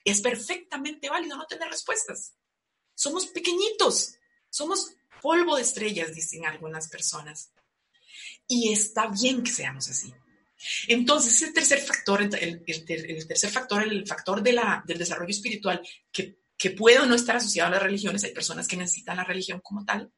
[0.04, 2.36] Es perfectamente válido no tener respuestas.
[2.96, 4.16] Somos pequeñitos,
[4.50, 7.52] somos polvo de estrellas, dicen algunas personas.
[8.48, 10.14] Y está bien que seamos así.
[10.88, 12.64] Entonces, ese tercer factor, el,
[13.28, 17.36] tercer factor, el factor de la, del desarrollo espiritual, que, que puede o no estar
[17.36, 20.12] asociado a las religiones, hay personas que necesitan la religión como tal,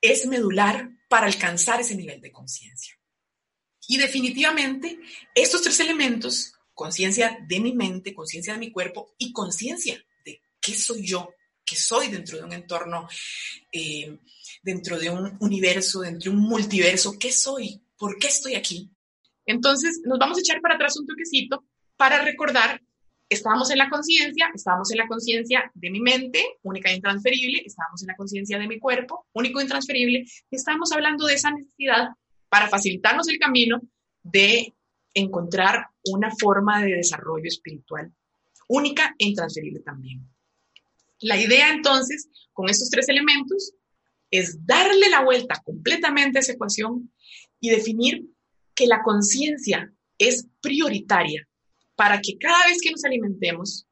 [0.00, 2.98] es medular para alcanzar ese nivel de conciencia.
[3.88, 5.00] Y definitivamente,
[5.34, 10.74] estos tres elementos, conciencia de mi mente, conciencia de mi cuerpo y conciencia de qué
[10.74, 11.34] soy yo,
[11.64, 13.08] qué soy dentro de un entorno
[13.72, 14.18] eh,
[14.62, 17.82] dentro de un universo, dentro de un multiverso, ¿qué soy?
[17.96, 18.90] ¿Por qué estoy aquí?
[19.46, 21.64] Entonces, nos vamos a echar para atrás un toquecito
[21.96, 22.80] para recordar,
[23.30, 28.02] estábamos en la conciencia, estábamos en la conciencia de mi mente, única e intransferible, estábamos
[28.02, 32.08] en la conciencia de mi cuerpo, único e intransferible, estamos hablando de esa necesidad
[32.48, 33.80] para facilitarnos el camino
[34.22, 34.74] de
[35.14, 38.12] encontrar una forma de desarrollo espiritual
[38.70, 40.24] única e intransferible también.
[41.18, 43.72] La idea entonces, con estos tres elementos,
[44.30, 47.12] es darle la vuelta completamente a esa ecuación
[47.58, 48.26] y definir
[48.74, 51.48] que la conciencia es prioritaria
[52.00, 53.86] para que cada vez que nos alimentemos,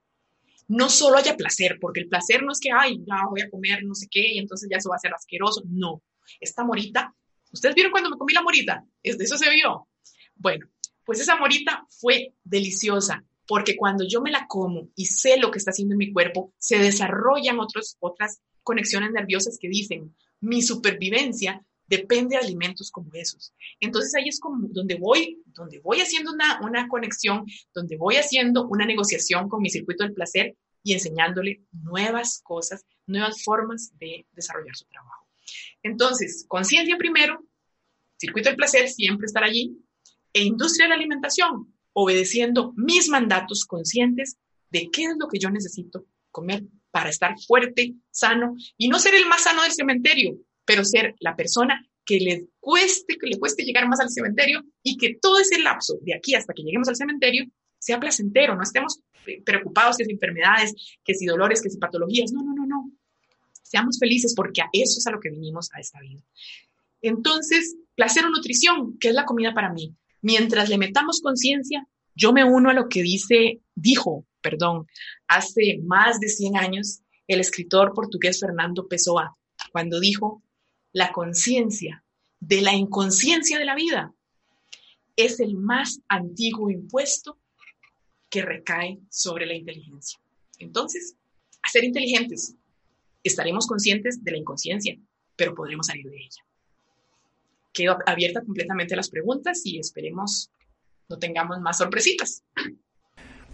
[0.66, 3.84] no solo haya placer, porque el placer no es que, ay, ya voy a comer
[3.84, 5.60] no sé qué y entonces ya eso va a ser asqueroso.
[5.66, 6.02] No,
[6.40, 7.14] esta morita,
[7.52, 8.82] ¿ustedes vieron cuando me comí la morita?
[9.02, 9.88] ¿Es de eso se vio?
[10.36, 10.66] Bueno,
[11.04, 15.58] pues esa morita fue deliciosa, porque cuando yo me la como y sé lo que
[15.58, 21.62] está haciendo en mi cuerpo, se desarrollan otros, otras conexiones nerviosas que dicen, mi supervivencia
[21.88, 23.52] depende de alimentos como esos.
[23.80, 24.38] Entonces ahí es
[24.70, 30.04] donde voy, donde voy haciendo una conexión, donde voy haciendo una negociación con mi circuito
[30.04, 35.26] del placer y enseñándole nuevas cosas, nuevas formas de desarrollar su trabajo.
[35.82, 37.44] Entonces, conciencia primero,
[38.16, 39.76] circuito del placer siempre estar allí,
[40.32, 44.36] e industria de la alimentación, obedeciendo mis mandatos conscientes
[44.70, 49.14] de qué es lo que yo necesito comer para estar fuerte, sano y no ser
[49.14, 53.64] el más sano del cementerio, pero ser la persona que le cueste, que le cueste
[53.64, 56.96] llegar más al cementerio y que todo ese lapso de aquí hasta que lleguemos al
[56.96, 57.46] cementerio
[57.78, 59.00] sea placentero, no estemos
[59.46, 62.92] preocupados que si enfermedades, que si dolores, que si patologías, no, no, no, no.
[63.62, 66.20] Seamos felices porque a eso es a lo que vinimos a esta vida.
[67.00, 69.94] Entonces, placer o nutrición, ¿qué es la comida para mí?
[70.20, 74.86] Mientras le metamos conciencia, yo me uno a lo que dice, dijo perdón,
[75.28, 79.36] hace más de 100 años el escritor portugués Fernando Pessoa,
[79.72, 80.42] cuando dijo,
[80.92, 82.04] la conciencia
[82.40, 84.12] de la inconsciencia de la vida
[85.16, 87.38] es el más antiguo impuesto
[88.30, 90.20] que recae sobre la inteligencia.
[90.58, 91.16] Entonces,
[91.62, 92.54] a ser inteligentes,
[93.24, 94.96] estaremos conscientes de la inconsciencia,
[95.36, 96.44] pero podremos salir de ella.
[97.72, 100.50] Quedo abierta completamente a las preguntas y esperemos
[101.08, 102.44] no tengamos más sorpresitas.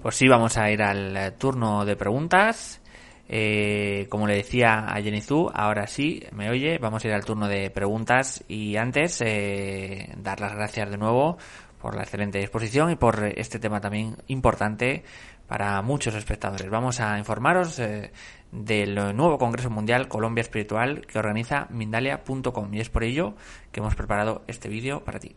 [0.02, 2.80] Pues sí, vamos a ir al eh, turno de preguntas.
[3.28, 7.24] Eh, como le decía a Jenny Zhu, ahora sí, me oye, vamos a ir al
[7.24, 11.38] turno de preguntas y antes eh, dar las gracias de nuevo
[11.80, 15.04] por la excelente exposición y por este tema también importante
[15.46, 16.68] para muchos espectadores.
[16.70, 18.10] Vamos a informaros eh,
[18.52, 23.34] del nuevo Congreso Mundial Colombia Espiritual que organiza Mindalia.com y es por ello
[23.72, 25.36] que hemos preparado este vídeo para ti.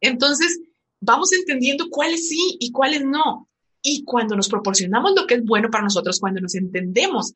[0.00, 0.60] Entonces,
[1.00, 3.48] vamos entendiendo cuáles sí y cuáles no.
[3.82, 7.34] Y cuando nos proporcionamos lo que es bueno para nosotros, cuando nos entendemos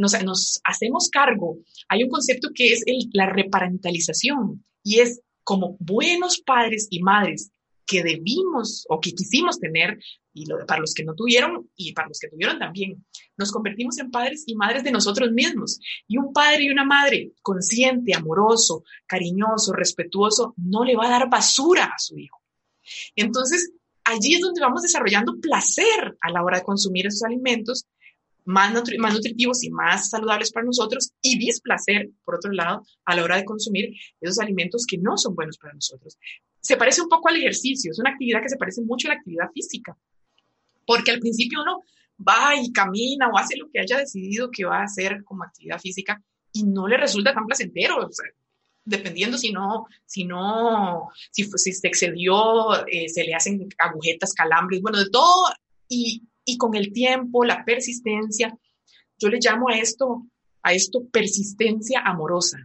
[0.00, 1.58] nos, hacemos cargo,
[1.88, 7.50] hay un concepto que es la reparentalización y es como buenos padres y madres
[7.90, 9.98] que debimos o que quisimos tener,
[10.32, 13.04] y para los que no tuvieron y para los que tuvieron también,
[13.36, 15.80] nos convertimos en padres y madres de nosotros mismos.
[16.06, 21.28] Y un padre y una madre consciente, amoroso, cariñoso, respetuoso, no le va a dar
[21.28, 22.40] basura a su hijo.
[23.16, 23.72] Entonces,
[24.04, 27.86] allí es donde vamos desarrollando placer a la hora de consumir esos alimentos
[28.44, 33.24] más, más nutritivos y más saludables para nosotros y displacer, por otro lado, a la
[33.24, 36.18] hora de consumir esos alimentos que no son buenos para nosotros.
[36.60, 39.18] Se parece un poco al ejercicio, es una actividad que se parece mucho a la
[39.18, 39.96] actividad física,
[40.86, 41.82] porque al principio uno
[42.26, 45.80] va y camina o hace lo que haya decidido que va a hacer como actividad
[45.80, 46.22] física
[46.52, 48.08] y no le resulta tan placentero.
[48.84, 54.82] dependiendo si no, si no, si, si se excedió, eh, se le hacen agujetas, calambres,
[54.82, 55.46] bueno, de todo.
[55.88, 58.58] Y y con el tiempo, la persistencia,
[59.18, 60.26] yo le llamo a esto,
[60.62, 62.58] a esto persistencia amorosa.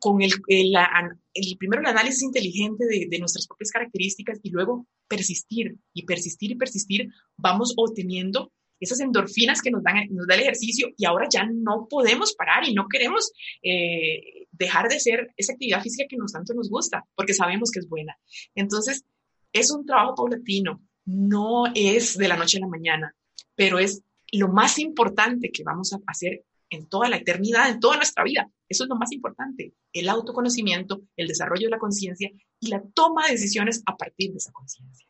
[0.00, 5.76] Con el, el, primero el análisis inteligente de, de, nuestras propias características y luego persistir
[5.94, 8.50] y persistir y persistir, vamos obteniendo
[8.80, 12.68] esas endorfinas que nos, dan, nos da el ejercicio y ahora ya no podemos parar
[12.68, 13.30] y no queremos
[13.62, 17.78] eh, dejar de hacer esa actividad física que nos tanto nos gusta porque sabemos que
[17.78, 18.18] es buena.
[18.56, 19.04] Entonces,
[19.52, 23.14] es un trabajo paulatino, no es de la noche a la mañana,
[23.54, 27.96] pero es lo más importante que vamos a hacer en toda la eternidad, en toda
[27.96, 28.48] nuestra vida.
[28.68, 33.26] Eso es lo más importante, el autoconocimiento, el desarrollo de la conciencia y la toma
[33.26, 35.06] de decisiones a partir de esa conciencia.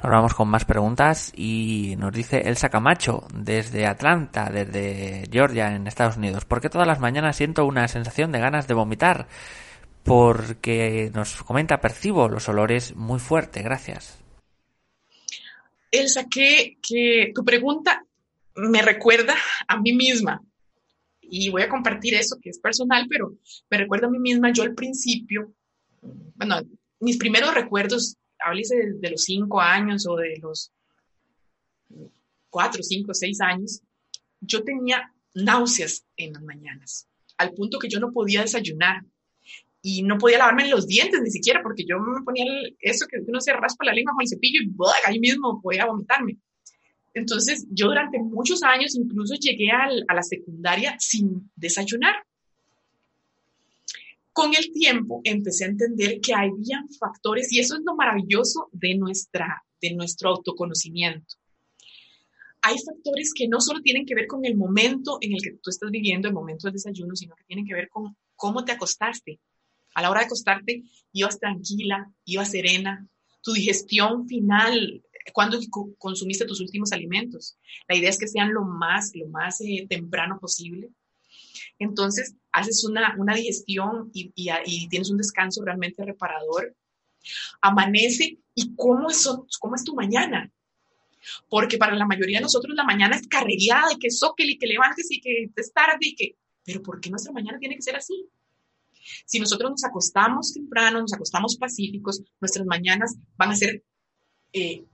[0.00, 5.88] Ahora vamos con más preguntas y nos dice Elsa Camacho desde Atlanta, desde Georgia, en
[5.88, 6.44] Estados Unidos.
[6.44, 9.26] ¿Por qué todas las mañanas siento una sensación de ganas de vomitar?
[10.08, 13.62] Porque nos comenta, percibo los olores muy fuerte.
[13.62, 14.18] Gracias.
[15.90, 16.78] Elsa, que,
[17.34, 18.04] tu pregunta
[18.56, 19.34] me recuerda
[19.66, 20.42] a mí misma.
[21.20, 23.34] Y voy a compartir eso que es personal, pero
[23.68, 24.50] me recuerda a mí misma.
[24.50, 25.52] Yo al principio,
[26.00, 26.62] bueno,
[27.00, 30.72] mis primeros recuerdos, háblese de, los cinco años o de los
[32.48, 33.82] cuatro, cinco, seis años,
[34.40, 37.06] yo tenía náuseas en las mañanas,
[37.36, 39.02] al punto que yo no podía desayunar
[39.82, 42.44] y no podía lavarme los dientes ni siquiera porque yo me ponía
[42.80, 44.72] eso que uno se raspa la lengua con el cepillo y
[45.06, 46.38] ahí mismo podía vomitarme.
[47.14, 52.14] Entonces yo durante muchos años incluso llegué a la secundaria sin desayunar.
[54.32, 58.94] Con el tiempo empecé a entender que había factores y eso es lo maravilloso de,
[58.94, 61.36] nuestra, de nuestro autoconocimiento.
[62.62, 65.70] Hay factores que no solo tienen que ver con el momento en el que tú
[65.70, 69.40] estás viviendo, el momento del desayuno, sino que tienen que ver con cómo te acostaste,
[69.94, 73.06] a la hora de acostarte ibas tranquila, ibas serena,
[73.42, 75.58] tu digestión final, cuando
[75.98, 77.56] consumiste tus últimos alimentos.
[77.88, 80.90] La idea es que sean lo más, lo más eh, temprano posible.
[81.78, 86.74] Entonces, haces una, digestión y, y, tienes un descanso realmente reparador.
[87.60, 89.28] Amanece y cómo es,
[89.60, 90.50] cómo es tu mañana.
[91.48, 94.66] Porque para la mayoría de nosotros la mañana es carrereada y que soquel y que
[94.66, 96.36] levantes y que te tarde y que...
[96.64, 98.28] Pero ¿por qué nuestra mañana tiene que ser así?
[99.26, 103.84] Si nosotros nos acostamos temprano, nos acostamos pacíficos, nuestras mañanas van a ser
[104.52, 104.84] eh,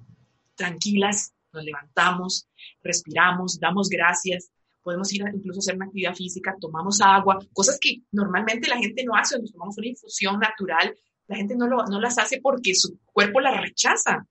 [0.55, 2.49] tranquilas, nos levantamos,
[2.83, 4.51] respiramos, damos gracias,
[4.83, 9.05] podemos ir a incluso hacer una actividad física, tomamos agua, cosas que normalmente la gente
[9.05, 10.95] no hace, nos tomamos una infusión natural,
[11.27, 14.27] la gente no, lo, no las hace porque su cuerpo la rechaza,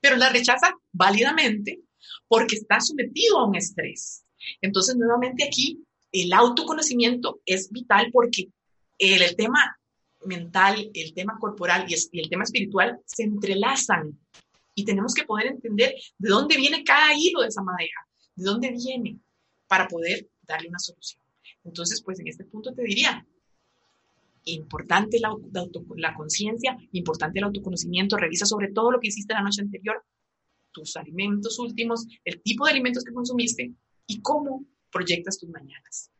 [0.00, 1.82] pero la rechaza válidamente
[2.28, 4.24] porque está sometido a un estrés.
[4.60, 8.48] Entonces, nuevamente aquí, el autoconocimiento es vital porque
[9.02, 9.76] el, tema
[10.24, 14.18] mental, el tema corporal y, el tema espiritual se entrelazan
[14.74, 18.70] y tenemos que poder entender de dónde viene cada hilo de esa madeja, de dónde
[18.70, 19.18] viene
[19.66, 21.20] para poder darle una solución.
[21.64, 23.26] Entonces, pues en este punto te diría,
[24.44, 25.34] importante la,
[25.96, 30.02] la conciencia, importante el autoconocimiento, revisa sobre todo lo que hiciste la noche anterior,
[30.72, 33.72] tus alimentos últimos, el tipo de alimentos que consumiste
[34.06, 36.11] y cómo proyectas tus mañanas.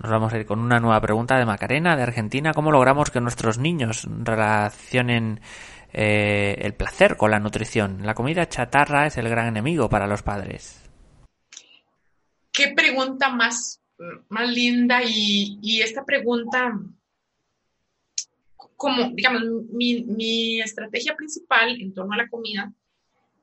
[0.00, 2.52] Nos vamos a ir con una nueva pregunta de Macarena, de Argentina.
[2.54, 5.40] ¿Cómo logramos que nuestros niños relacionen
[5.92, 8.06] eh, el placer con la nutrición?
[8.06, 10.80] La comida chatarra es el gran enemigo para los padres.
[12.52, 13.80] Qué pregunta más,
[14.28, 16.78] más linda y, esta pregunta,
[18.76, 19.42] como, digamos,
[19.72, 22.72] mi, mi, estrategia principal en torno a la comida,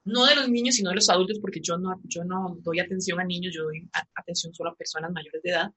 [0.06, 3.20] no de los niños, sino de los adultos, porque yo no, yo no doy atención
[3.20, 5.74] a niños, yo doy atención solo a personas mayores de edad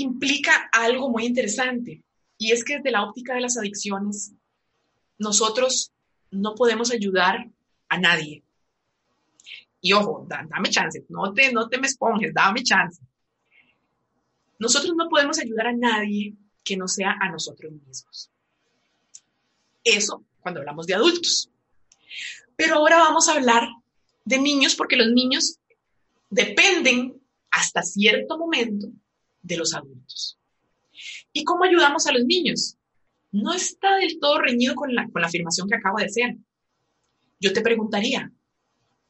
[0.00, 2.02] implica algo muy interesante
[2.38, 4.32] y es que desde la óptica de las adicciones,
[5.18, 5.92] nosotros
[6.30, 7.48] no podemos ayudar
[7.88, 8.42] a nadie.
[9.80, 13.00] Y ojo, dame chance, no te, no te me esponjes, dame chance.
[14.58, 16.34] Nosotros no podemos ayudar a nadie
[16.64, 18.30] que no sea a nosotros mismos.
[19.84, 21.50] Eso cuando hablamos de adultos.
[22.56, 23.68] Pero ahora vamos a hablar
[24.24, 25.58] de niños porque los niños
[26.30, 27.20] dependen
[27.50, 28.88] hasta cierto momento
[29.46, 30.38] de los adultos.
[31.32, 32.76] ¿Y cómo ayudamos a los niños?
[33.30, 36.36] No está del todo reñido con la, con la afirmación que acabo de hacer.
[37.38, 38.32] Yo te preguntaría,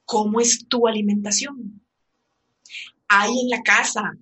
[0.05, 1.81] ¿cómo es tu alimentación?
[3.09, 4.17] ¿Hay en la casa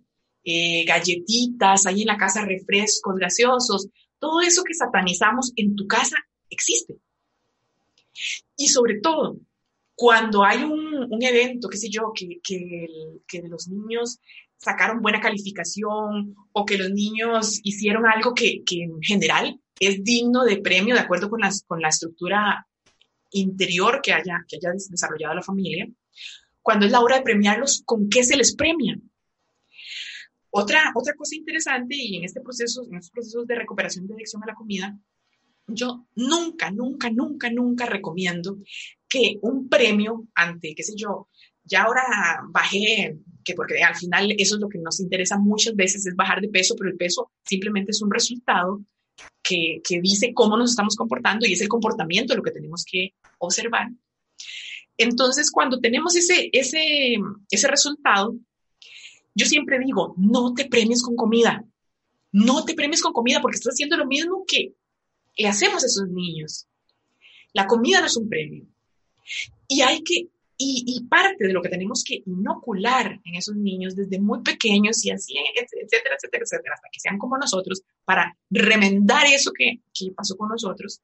[0.44, 3.88] eh, galletitas, hay en la casa refrescos gaseosos?
[4.18, 6.16] Todo eso que satanizamos en tu casa
[6.50, 6.96] existe.
[8.56, 9.38] Y sobre todo,
[9.94, 12.86] cuando hay un, un evento, qué sé yo, que, que,
[13.26, 14.18] que los niños
[14.56, 20.58] sacaron buena calificación o que los niños hicieron algo que, en general es digno de
[20.58, 22.66] premio de acuerdo con, la estructura
[23.32, 25.88] interior que haya, que haya desarrollado la familia,
[26.62, 28.96] cuando es la hora de premiarlos, ¿con qué se les premia?
[30.50, 34.42] Otra, otra cosa interesante, y en este proceso, en estos procesos de recuperación de adicción
[34.44, 34.96] a la comida,
[35.66, 38.58] yo nunca, nunca, nunca, nunca recomiendo
[39.08, 41.28] que un premio ante, qué sé yo,
[41.64, 42.02] ya ahora
[42.50, 46.40] bajé que porque al final eso es lo que nos interesa muchas veces, es bajar
[46.40, 48.82] de peso, pero el peso simplemente es un resultado
[49.42, 53.14] que, que dice cómo nos estamos comportando y es el comportamiento lo que tenemos que
[53.38, 53.88] observar.
[54.96, 57.16] Entonces, cuando tenemos ese, ese,
[57.50, 58.34] ese resultado,
[59.34, 61.64] yo siempre digo, no te premies con comida,
[62.32, 64.74] no te premies con comida porque estás haciendo lo mismo que
[65.36, 66.66] le hacemos a esos niños.
[67.52, 68.66] La comida no es un premio.
[69.68, 74.20] Y hay que y, parte de lo que tenemos que inocular en esos niños desde
[74.20, 79.52] muy pequeños y así, etcétera, etcétera, etcétera, hasta que sean como nosotros, para remendar eso
[79.52, 81.00] que, que pasó con nosotros,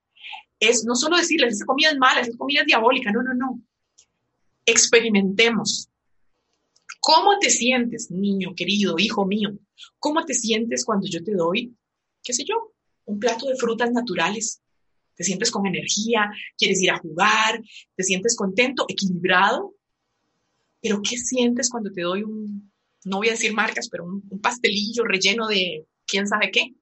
[0.61, 3.61] es no solo decirles, esa comida es mala, esa comida es diabólica, no, no, no.
[4.67, 5.89] Experimentemos.
[7.01, 9.51] ¿Cómo te sientes, niño querido, hijo mío?
[9.99, 11.75] ¿Cómo te sientes cuando yo te doy,
[12.23, 12.75] qué sé yo,
[13.07, 14.61] un plato de frutas naturales?
[15.21, 17.63] Te sientes con energía, quieres ir a jugar,
[17.95, 19.75] te sientes contento, equilibrado.
[20.81, 22.73] Pero ¿qué sientes cuando te doy un,
[23.05, 26.75] no voy a decir marcas, pero un, pastelillo relleno de quién sabe qué,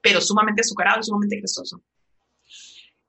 [0.00, 1.84] pero sumamente azucarado, sumamente grasoso.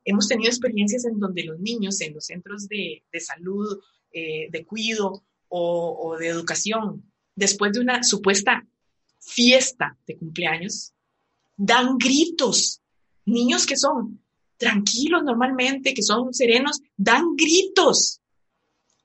[0.04, 3.80] Hemos tenido experiencias en donde los niños en los centros de, salud,
[4.12, 8.68] eh, de cuido o de educación, después de una supuesta
[9.22, 10.92] fiesta de cumpleaños,
[11.56, 12.82] dan gritos.
[13.24, 14.22] Niños que son
[14.60, 18.22] tranquilos normalmente, que son serenos, dan gritos.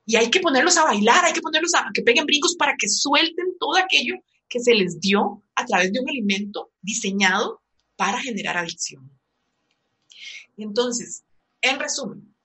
[0.05, 2.87] Y hay que ponerlos a bailar, hay que ponerlos a que peguen brincos para que
[2.87, 4.15] suelten todo aquello
[4.47, 7.61] que se les dio a través de un alimento diseñado
[7.95, 9.09] para generar adicción.
[10.57, 11.23] Entonces,
[11.61, 12.35] en resumen,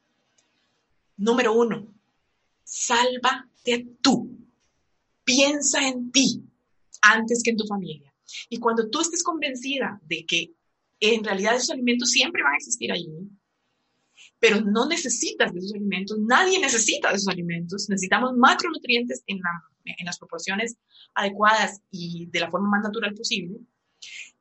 [1.17, 1.93] número uno,
[2.65, 4.39] sálvate tú.
[5.25, 6.43] Piensa en ti
[7.03, 8.15] antes que en tu familia.
[8.49, 10.53] Y cuando tú estés convencida de que
[11.01, 13.09] en realidad esos alimentos siempre van a existir allí,
[14.39, 19.41] pero no necesitas de esos alimentos, nadie necesita de esos alimentos, necesitamos macronutrientes en,
[19.85, 20.77] en las proporciones
[21.15, 23.59] adecuadas y de la forma más natural posible,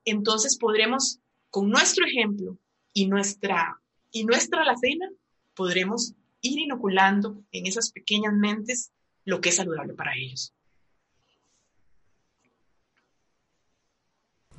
[0.05, 2.57] entonces podremos, con nuestro ejemplo
[2.93, 3.81] y nuestra,
[4.11, 5.09] y nuestra alacena,
[5.53, 8.91] podremos ir inoculando en esas pequeñas mentes
[9.25, 10.53] lo que es saludable para ellos.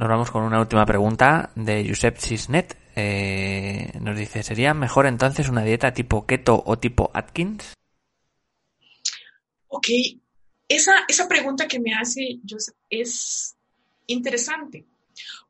[0.01, 2.74] Nos vamos con una última pregunta de Josep Cisnet.
[2.96, 7.74] Eh, nos dice, ¿sería mejor entonces una dieta tipo keto o tipo Atkins?
[9.68, 9.88] Ok,
[10.66, 13.55] esa, esa pregunta que me hace Joseph es
[14.07, 14.86] interesante,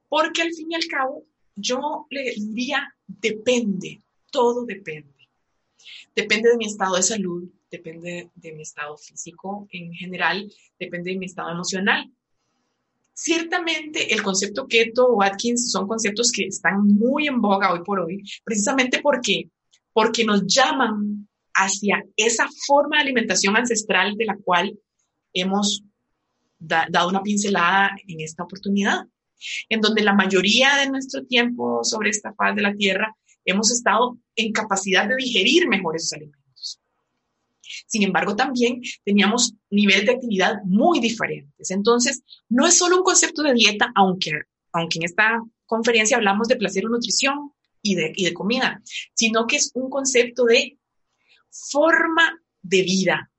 [0.08, 1.24] porque al fin y al cabo
[1.54, 5.28] yo le diría, depende, todo depende.
[6.12, 11.18] Depende de mi estado de salud, depende de mi estado físico en general, depende de
[11.18, 12.10] mi estado emocional.
[13.22, 18.00] Ciertamente el concepto keto o Atkins son conceptos que están muy en boga hoy por
[18.00, 19.50] hoy, precisamente porque,
[19.92, 24.74] porque nos llaman hacia esa forma de alimentación ancestral de la cual
[25.34, 25.82] hemos
[26.58, 29.04] dado una pincelada en esta oportunidad,
[29.68, 33.14] en donde la mayoría de nuestro tiempo sobre esta faz de la Tierra
[33.44, 36.39] hemos estado en capacidad de digerir mejor esos alimentos.
[37.86, 41.70] Sin embargo, también teníamos niveles de actividad muy diferentes.
[41.70, 44.32] Entonces, no es solo un concepto de dieta, aunque,
[44.72, 47.52] aunque en esta conferencia hablamos de placer o nutrición
[47.82, 48.82] y de, y de comida,
[49.14, 50.78] sino que es un concepto de
[51.50, 53.30] forma de vida.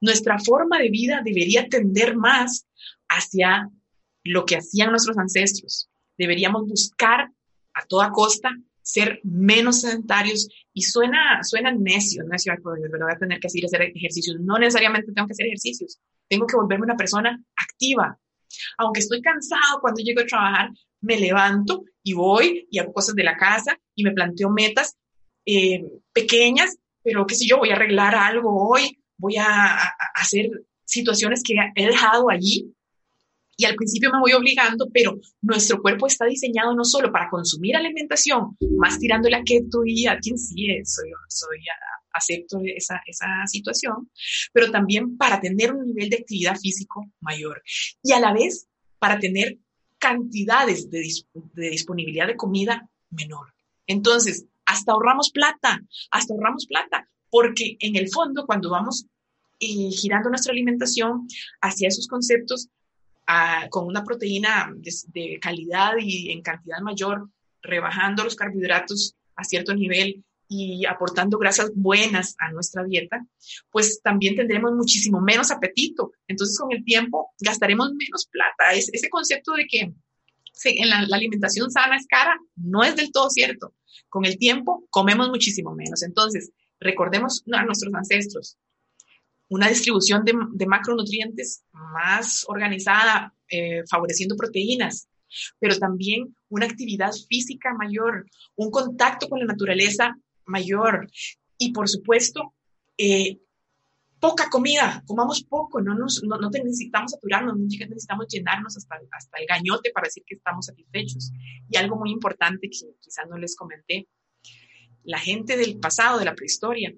[0.00, 2.66] Nuestra forma de vida debería tender más
[3.08, 3.70] hacia
[4.24, 5.88] lo que hacían nuestros ancestros.
[6.18, 7.30] Deberíamos buscar
[7.74, 8.50] a toda costa
[8.86, 12.78] ser menos sedentarios y suena, suena necio, necio, voy
[13.12, 14.36] a tener que hacer ejercicios.
[14.40, 18.16] No necesariamente tengo que hacer ejercicios, tengo que volverme una persona activa.
[18.78, 20.70] Aunque estoy cansado cuando llego a trabajar,
[21.00, 24.96] me levanto y voy y hago cosas de la casa y me planteo metas
[25.44, 29.78] eh, pequeñas, pero qué sé yo, voy a arreglar algo hoy, voy a
[30.14, 30.48] hacer
[30.84, 32.72] situaciones que he dejado allí
[33.56, 37.76] y al principio me voy obligando, pero nuestro cuerpo está diseñado no solo para consumir
[37.76, 41.58] alimentación, más tirándole a keto y a quien sí soy, soy
[42.12, 44.10] acepto esa, esa situación,
[44.52, 47.62] pero también para tener un nivel de actividad físico mayor
[48.02, 48.66] y a la vez
[48.98, 49.58] para tener
[49.98, 51.06] cantidades de,
[51.54, 53.54] de disponibilidad de comida menor.
[53.86, 55.80] Entonces, hasta ahorramos plata,
[56.10, 59.06] hasta ahorramos plata, porque en el fondo, cuando vamos
[59.58, 61.26] eh, girando nuestra alimentación
[61.62, 62.68] hacia esos conceptos,
[63.70, 67.28] con una proteína de, calidad y en cantidad mayor,
[67.62, 73.26] rebajando los carbohidratos a cierto nivel y aportando grasas buenas a nuestra dieta,
[73.70, 76.12] pues también tendremos muchísimo menos apetito.
[76.28, 78.72] Entonces, con el tiempo gastaremos menos plata.
[78.72, 79.92] Es, ese concepto de que
[80.64, 83.74] en la, la, alimentación sana es cara no es del todo cierto.
[84.08, 86.02] Con el tiempo comemos muchísimo menos.
[86.04, 88.56] Entonces, recordemos a nuestros ancestros
[89.48, 95.08] una distribución de, macronutrientes más organizada, eh, favoreciendo proteínas,
[95.58, 98.26] pero también una actividad física mayor,
[98.56, 100.16] un contacto con la naturaleza
[100.46, 101.08] mayor
[101.58, 102.54] y, por supuesto,
[102.98, 103.38] eh,
[104.18, 110.06] poca comida, comamos poco, no, necesitamos saturarnos, no necesitamos llenarnos hasta, hasta el gañote para
[110.06, 111.30] decir que estamos satisfechos.
[111.68, 114.08] Y algo muy importante que quizás no les comenté,
[115.04, 116.92] la gente del pasado, de la prehistoria,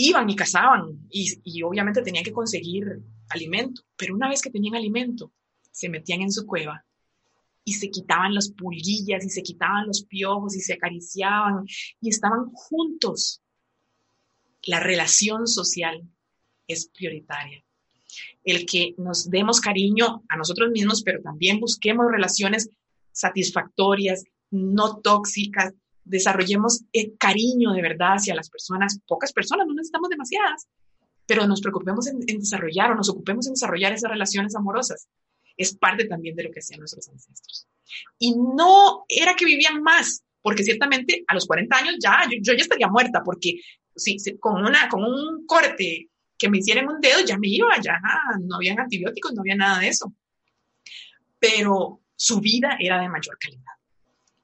[0.00, 5.32] iban y cazaban y, obviamente tenían que conseguir alimento, pero una vez que tenían alimento,
[5.72, 6.86] se metían en su cueva
[7.64, 11.64] y se quitaban las pulguillas y se quitaban los piojos y se acariciaban
[12.00, 13.42] y estaban juntos.
[14.66, 16.08] La relación social
[16.68, 17.64] es prioritaria.
[18.44, 22.70] El que nos demos cariño a nosotros mismos, pero también busquemos relaciones
[23.10, 25.74] satisfactorias, no tóxicas,
[26.08, 30.68] desarrollemos el cariño de verdad hacia las personas, pocas personas, no necesitamos demasiadas,
[31.26, 35.08] pero nos preocupemos en, desarrollar o nos ocupemos en desarrollar esas relaciones amorosas.
[35.56, 37.66] Es parte también de lo que hacían nuestros ancestros.
[38.18, 42.62] Y no era que vivían más, porque ciertamente a los 40 años ya, yo, ya
[42.62, 43.60] estaría muerta, porque
[43.94, 47.98] si, con, una, con un corte que me hicieran un dedo, ya me iba, ya
[48.40, 50.14] no habían antibióticos, no había nada de eso.
[51.38, 53.72] Pero su vida era de mayor calidad.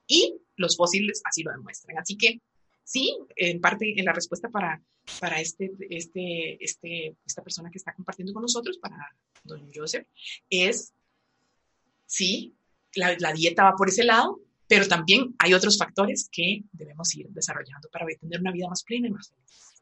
[0.07, 1.97] Y los fósiles así lo demuestran.
[1.97, 2.41] Así que
[2.83, 4.81] sí, en parte en la respuesta para,
[5.19, 10.07] para este, este, este, esta persona que está compartiendo con nosotros, para don Joseph,
[10.49, 10.93] es
[12.05, 12.53] sí,
[12.95, 17.27] la, la dieta va por ese lado, pero también hay otros factores que debemos ir
[17.29, 19.75] desarrollando para tener una vida más plena y más feliz.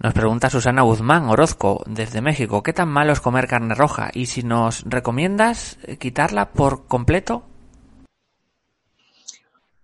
[0.00, 4.10] Nos pregunta Susana Guzmán Orozco desde México, ¿qué tan malo es comer carne roja?
[4.14, 7.47] Y si nos recomiendas quitarla por completo.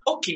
[0.04, 0.28] Ok.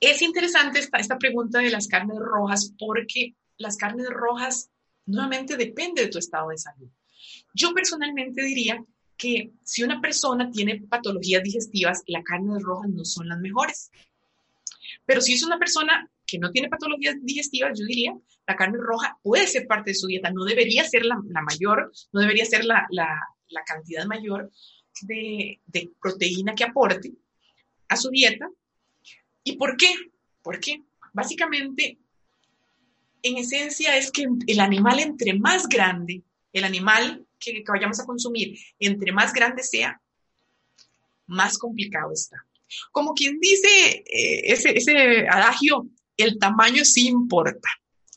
[0.00, 4.70] Es interesante esta, esta pregunta de las carnes rojas porque las carnes rojas
[5.06, 6.88] nuevamente depende de tu estado de salud.
[7.54, 8.84] Yo personalmente diría
[9.16, 13.90] que si una persona tiene patologías digestivas, las carnes rojas no son las mejores.
[15.06, 18.14] Pero si es una persona que no tiene patologías digestivas, yo diría,
[18.46, 22.20] la carne roja puede ser parte de su dieta, no debería ser la, mayor, no
[22.20, 22.86] debería ser la,
[23.66, 24.50] cantidad mayor
[25.02, 25.60] de,
[26.00, 27.12] proteína que aporte
[27.92, 28.48] a su dieta.
[29.44, 29.94] ¿Y por qué?
[30.42, 30.82] Porque
[31.12, 31.98] básicamente,
[33.22, 36.22] en esencia, es que el animal entre más grande,
[36.52, 40.00] el animal que, vayamos a consumir, entre más grande sea,
[41.26, 42.36] más complicado está.
[42.90, 45.86] Como quien dice eh, ese, ese adagio,
[46.16, 47.68] el tamaño sí importa.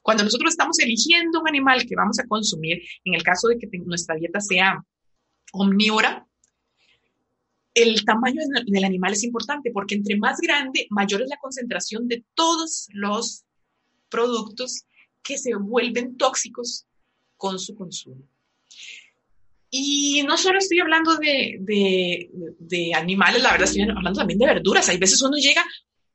[0.01, 3.67] Cuando nosotros estamos eligiendo un animal que vamos a consumir, en el caso de que
[3.79, 4.83] nuestra dieta sea
[5.51, 6.24] omnívora,
[7.75, 12.23] el tamaño del animal es importante porque entre más grande, mayor es la concentración de
[12.33, 13.43] todos los
[14.09, 14.85] productos
[15.21, 16.85] que se vuelven tóxicos
[17.35, 18.23] con su consumo.
[19.69, 24.87] Y no solo estoy hablando de, de, animales, la verdad estoy hablando también de verduras.
[24.87, 25.65] Hay veces uno llega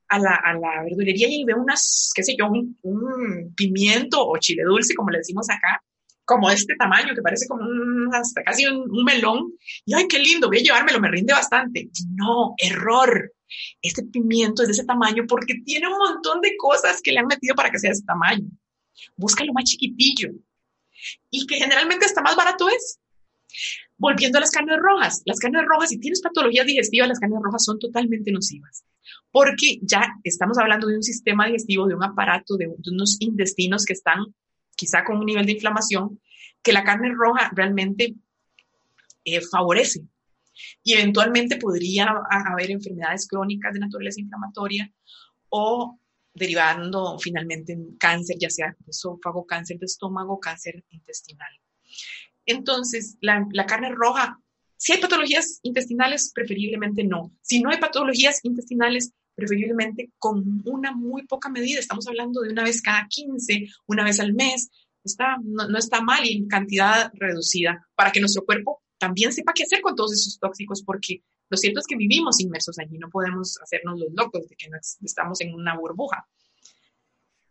[0.08, 4.62] a la, a la verdulería y ve unas, qué sé yo, un, pimiento o chile
[4.62, 5.82] dulce, como le decimos acá,
[6.30, 7.64] como este tamaño, que parece como
[8.14, 9.52] hasta casi un, melón.
[9.84, 11.90] Y ay, qué lindo, voy a llevármelo, me rinde bastante.
[12.14, 13.32] No, error.
[13.82, 17.26] Este pimiento es de ese tamaño porque tiene un montón de cosas que le han
[17.26, 18.46] metido para que sea de ese tamaño.
[19.16, 20.30] Búscalo más chiquitillo.
[21.30, 23.00] Y que generalmente hasta más barato es.
[23.98, 27.64] Volviendo a las carnes rojas, las carnes rojas, si tienes patologías digestivas, las carnes rojas
[27.64, 28.84] son totalmente nocivas,
[29.32, 33.92] porque ya estamos hablando de un sistema digestivo, de un aparato, de, unos intestinos que
[33.92, 34.24] están
[34.80, 36.18] quizá con un nivel de inflamación,
[36.62, 38.14] que la carne roja realmente
[39.24, 40.00] eh, favorece.
[40.82, 44.90] Y eventualmente podría haber enfermedades crónicas de naturaleza inflamatoria
[45.50, 45.98] o
[46.32, 51.52] derivando finalmente en cáncer, ya sea esófago, cáncer de estómago, cáncer intestinal.
[52.46, 54.40] Entonces, la, carne roja,
[54.78, 57.32] si hay patologías intestinales, preferiblemente no.
[57.42, 61.80] Si no hay patologías intestinales, preferiblemente con una muy poca medida.
[61.80, 64.70] Estamos hablando de una vez cada 15, una vez al mes.
[65.02, 69.64] Está, no, está mal y en cantidad reducida para que nuestro cuerpo también sepa qué
[69.64, 73.58] hacer con todos esos tóxicos, porque lo cierto es que vivimos inmersos allí, no podemos
[73.62, 76.28] hacernos los locos de que no estamos en una burbuja.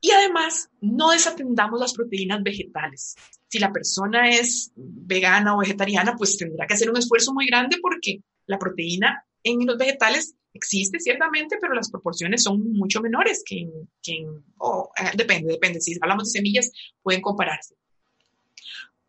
[0.01, 3.15] Y además, no desatendamos las proteínas vegetales.
[3.49, 7.77] Si la persona es vegana o vegetariana, pues tendrá que hacer un esfuerzo muy grande
[7.81, 13.67] porque la proteína en los vegetales existe ciertamente, pero las proporciones son mucho menores que
[14.07, 14.43] en...
[14.57, 15.81] oh, depende, depende.
[15.81, 16.71] Si hablamos de semillas,
[17.01, 17.75] pueden compararse.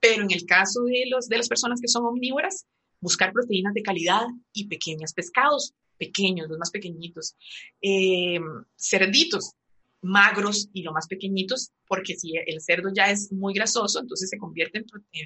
[0.01, 2.67] Pero en el caso de, los, de las personas que son omnívoras,
[3.01, 7.37] buscar proteínas de calidad y pequeñas, pescados pequeños, los más pequeñitos,
[7.83, 8.41] eh,
[8.79, 9.53] cerditos,
[10.03, 14.39] magros y lo más pequeñitos, porque si el cerdo ya es muy grasoso, entonces se
[14.39, 14.85] convierte en,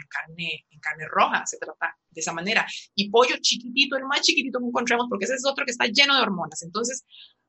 [0.09, 2.67] carne, en carne roja, se trata de esa manera.
[2.95, 6.17] Y pollo chiquitito, el más chiquitito que encontramos, porque ese es otro que está lleno
[6.17, 6.63] de hormonas.
[6.63, 7.05] Entonces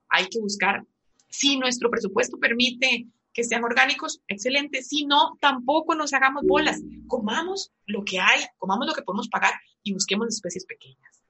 [0.09, 0.83] hay que buscar,
[1.29, 4.81] si nuestro presupuesto permite que sean orgánicos, excelente.
[4.81, 6.81] Si no, tampoco nos hagamos bolas.
[7.07, 9.53] Comamos lo que hay, comamos lo que podemos pagar
[9.83, 11.24] y busquemos especies pequeñas.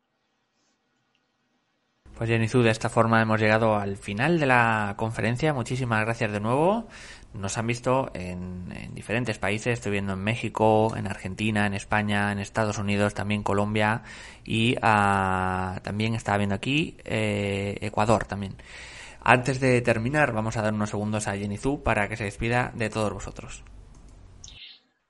[2.18, 5.53] Pues Jenizu, de esta forma hemos llegado al final de la conferencia.
[5.53, 6.88] Muchísimas gracias de nuevo.
[7.34, 9.74] Nos han visto en, diferentes países.
[9.74, 14.03] Estoy viendo en México, en Argentina, en España, en Estados Unidos, también Colombia
[14.45, 18.55] y ah, también estaba viendo aquí eh, Ecuador también.
[19.20, 22.89] Antes de terminar, vamos a dar unos segundos a Jenizu para que se despida de
[22.89, 23.66] todos vosotros.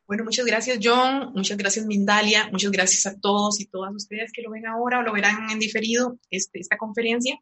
[0.08, 4.44] Bueno, muchas gracias John, muchas gracias Mindalia, muchas gracias a todos y todas ustedes que
[4.44, 7.40] lo ven ahora o lo verán en diferido este, esta conferencia.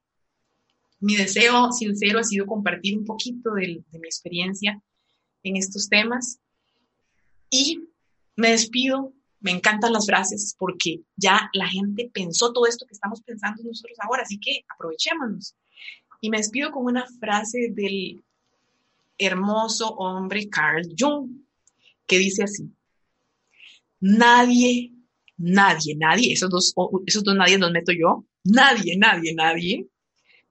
[1.01, 4.81] Mi deseo sincero ha sido compartir un poquito de, mi experiencia
[5.43, 6.39] en estos temas.
[7.49, 7.89] Y
[8.37, 9.11] me despido.
[9.41, 13.97] Me encantan las frases porque ya la gente pensó todo esto que estamos pensando nosotros
[13.99, 15.53] ahora, así que aprovechémonos.
[16.21, 18.23] Y me despido con una frase del
[19.17, 21.42] hermoso hombre Carl Jung,
[22.05, 22.69] que dice así,
[23.99, 24.91] nadie,
[25.37, 26.73] nadie, nadie, esos dos,
[27.05, 29.87] esos dos nadie los meto yo, nadie, nadie, nadie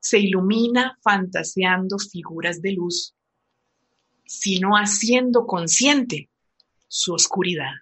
[0.01, 3.15] se ilumina fantaseando figuras de luz,
[4.25, 6.29] sino haciendo consciente
[6.89, 7.73] su oscuridad.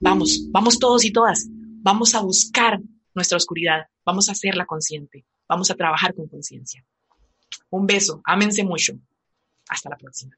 [0.00, 2.80] Vamos, vamos todos y todas, vamos a buscar
[3.14, 6.84] nuestra oscuridad, vamos a hacerla consciente, vamos a trabajar con conciencia.
[7.70, 8.94] Un beso, ámense mucho.
[9.68, 10.36] Hasta la próxima.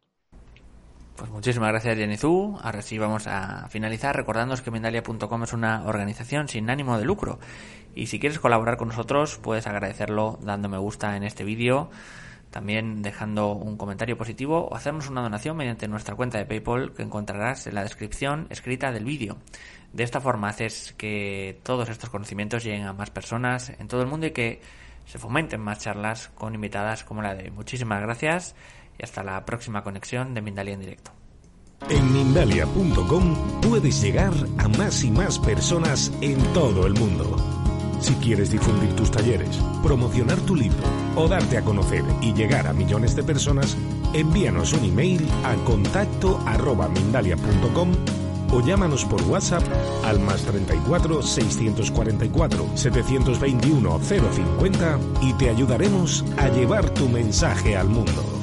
[1.17, 6.49] Pues muchísimas gracias, Jenny Ahora sí vamos a finalizar recordándoos que Mendalia.com es una organización
[6.49, 7.39] sin ánimo de lucro.
[7.95, 11.91] Y si quieres colaborar con nosotros, puedes agradecerlo dando me gusta en este vídeo,
[12.51, 17.03] también dejando un comentario positivo o hacernos una donación mediante nuestra cuenta de PayPal que
[17.03, 19.37] encontrarás en la descripción escrita del vídeo.
[19.93, 24.09] De esta forma haces que todos estos conocimientos lleguen a más personas en todo el
[24.09, 24.63] mundo y que
[25.05, 27.51] se fomenten más charlas con invitadas como la de.
[27.51, 28.55] Muchísimas gracias
[28.99, 31.13] y hasta la próxima conexión de Mindalia en directo.
[31.91, 37.37] En Mindalia.com puedes llegar a más y más personas en todo el mundo.
[38.01, 40.79] Si quieres difundir tus talleres, promocionar tu libro
[41.17, 43.77] o darte a conocer y llegar a millones de personas,
[44.13, 47.93] envíanos un email a contacto arroba mindalia.com
[48.53, 49.63] o llámanos por WhatsApp
[50.05, 58.42] al más 34 644 721 050 y te ayudaremos a llevar tu mensaje al mundo.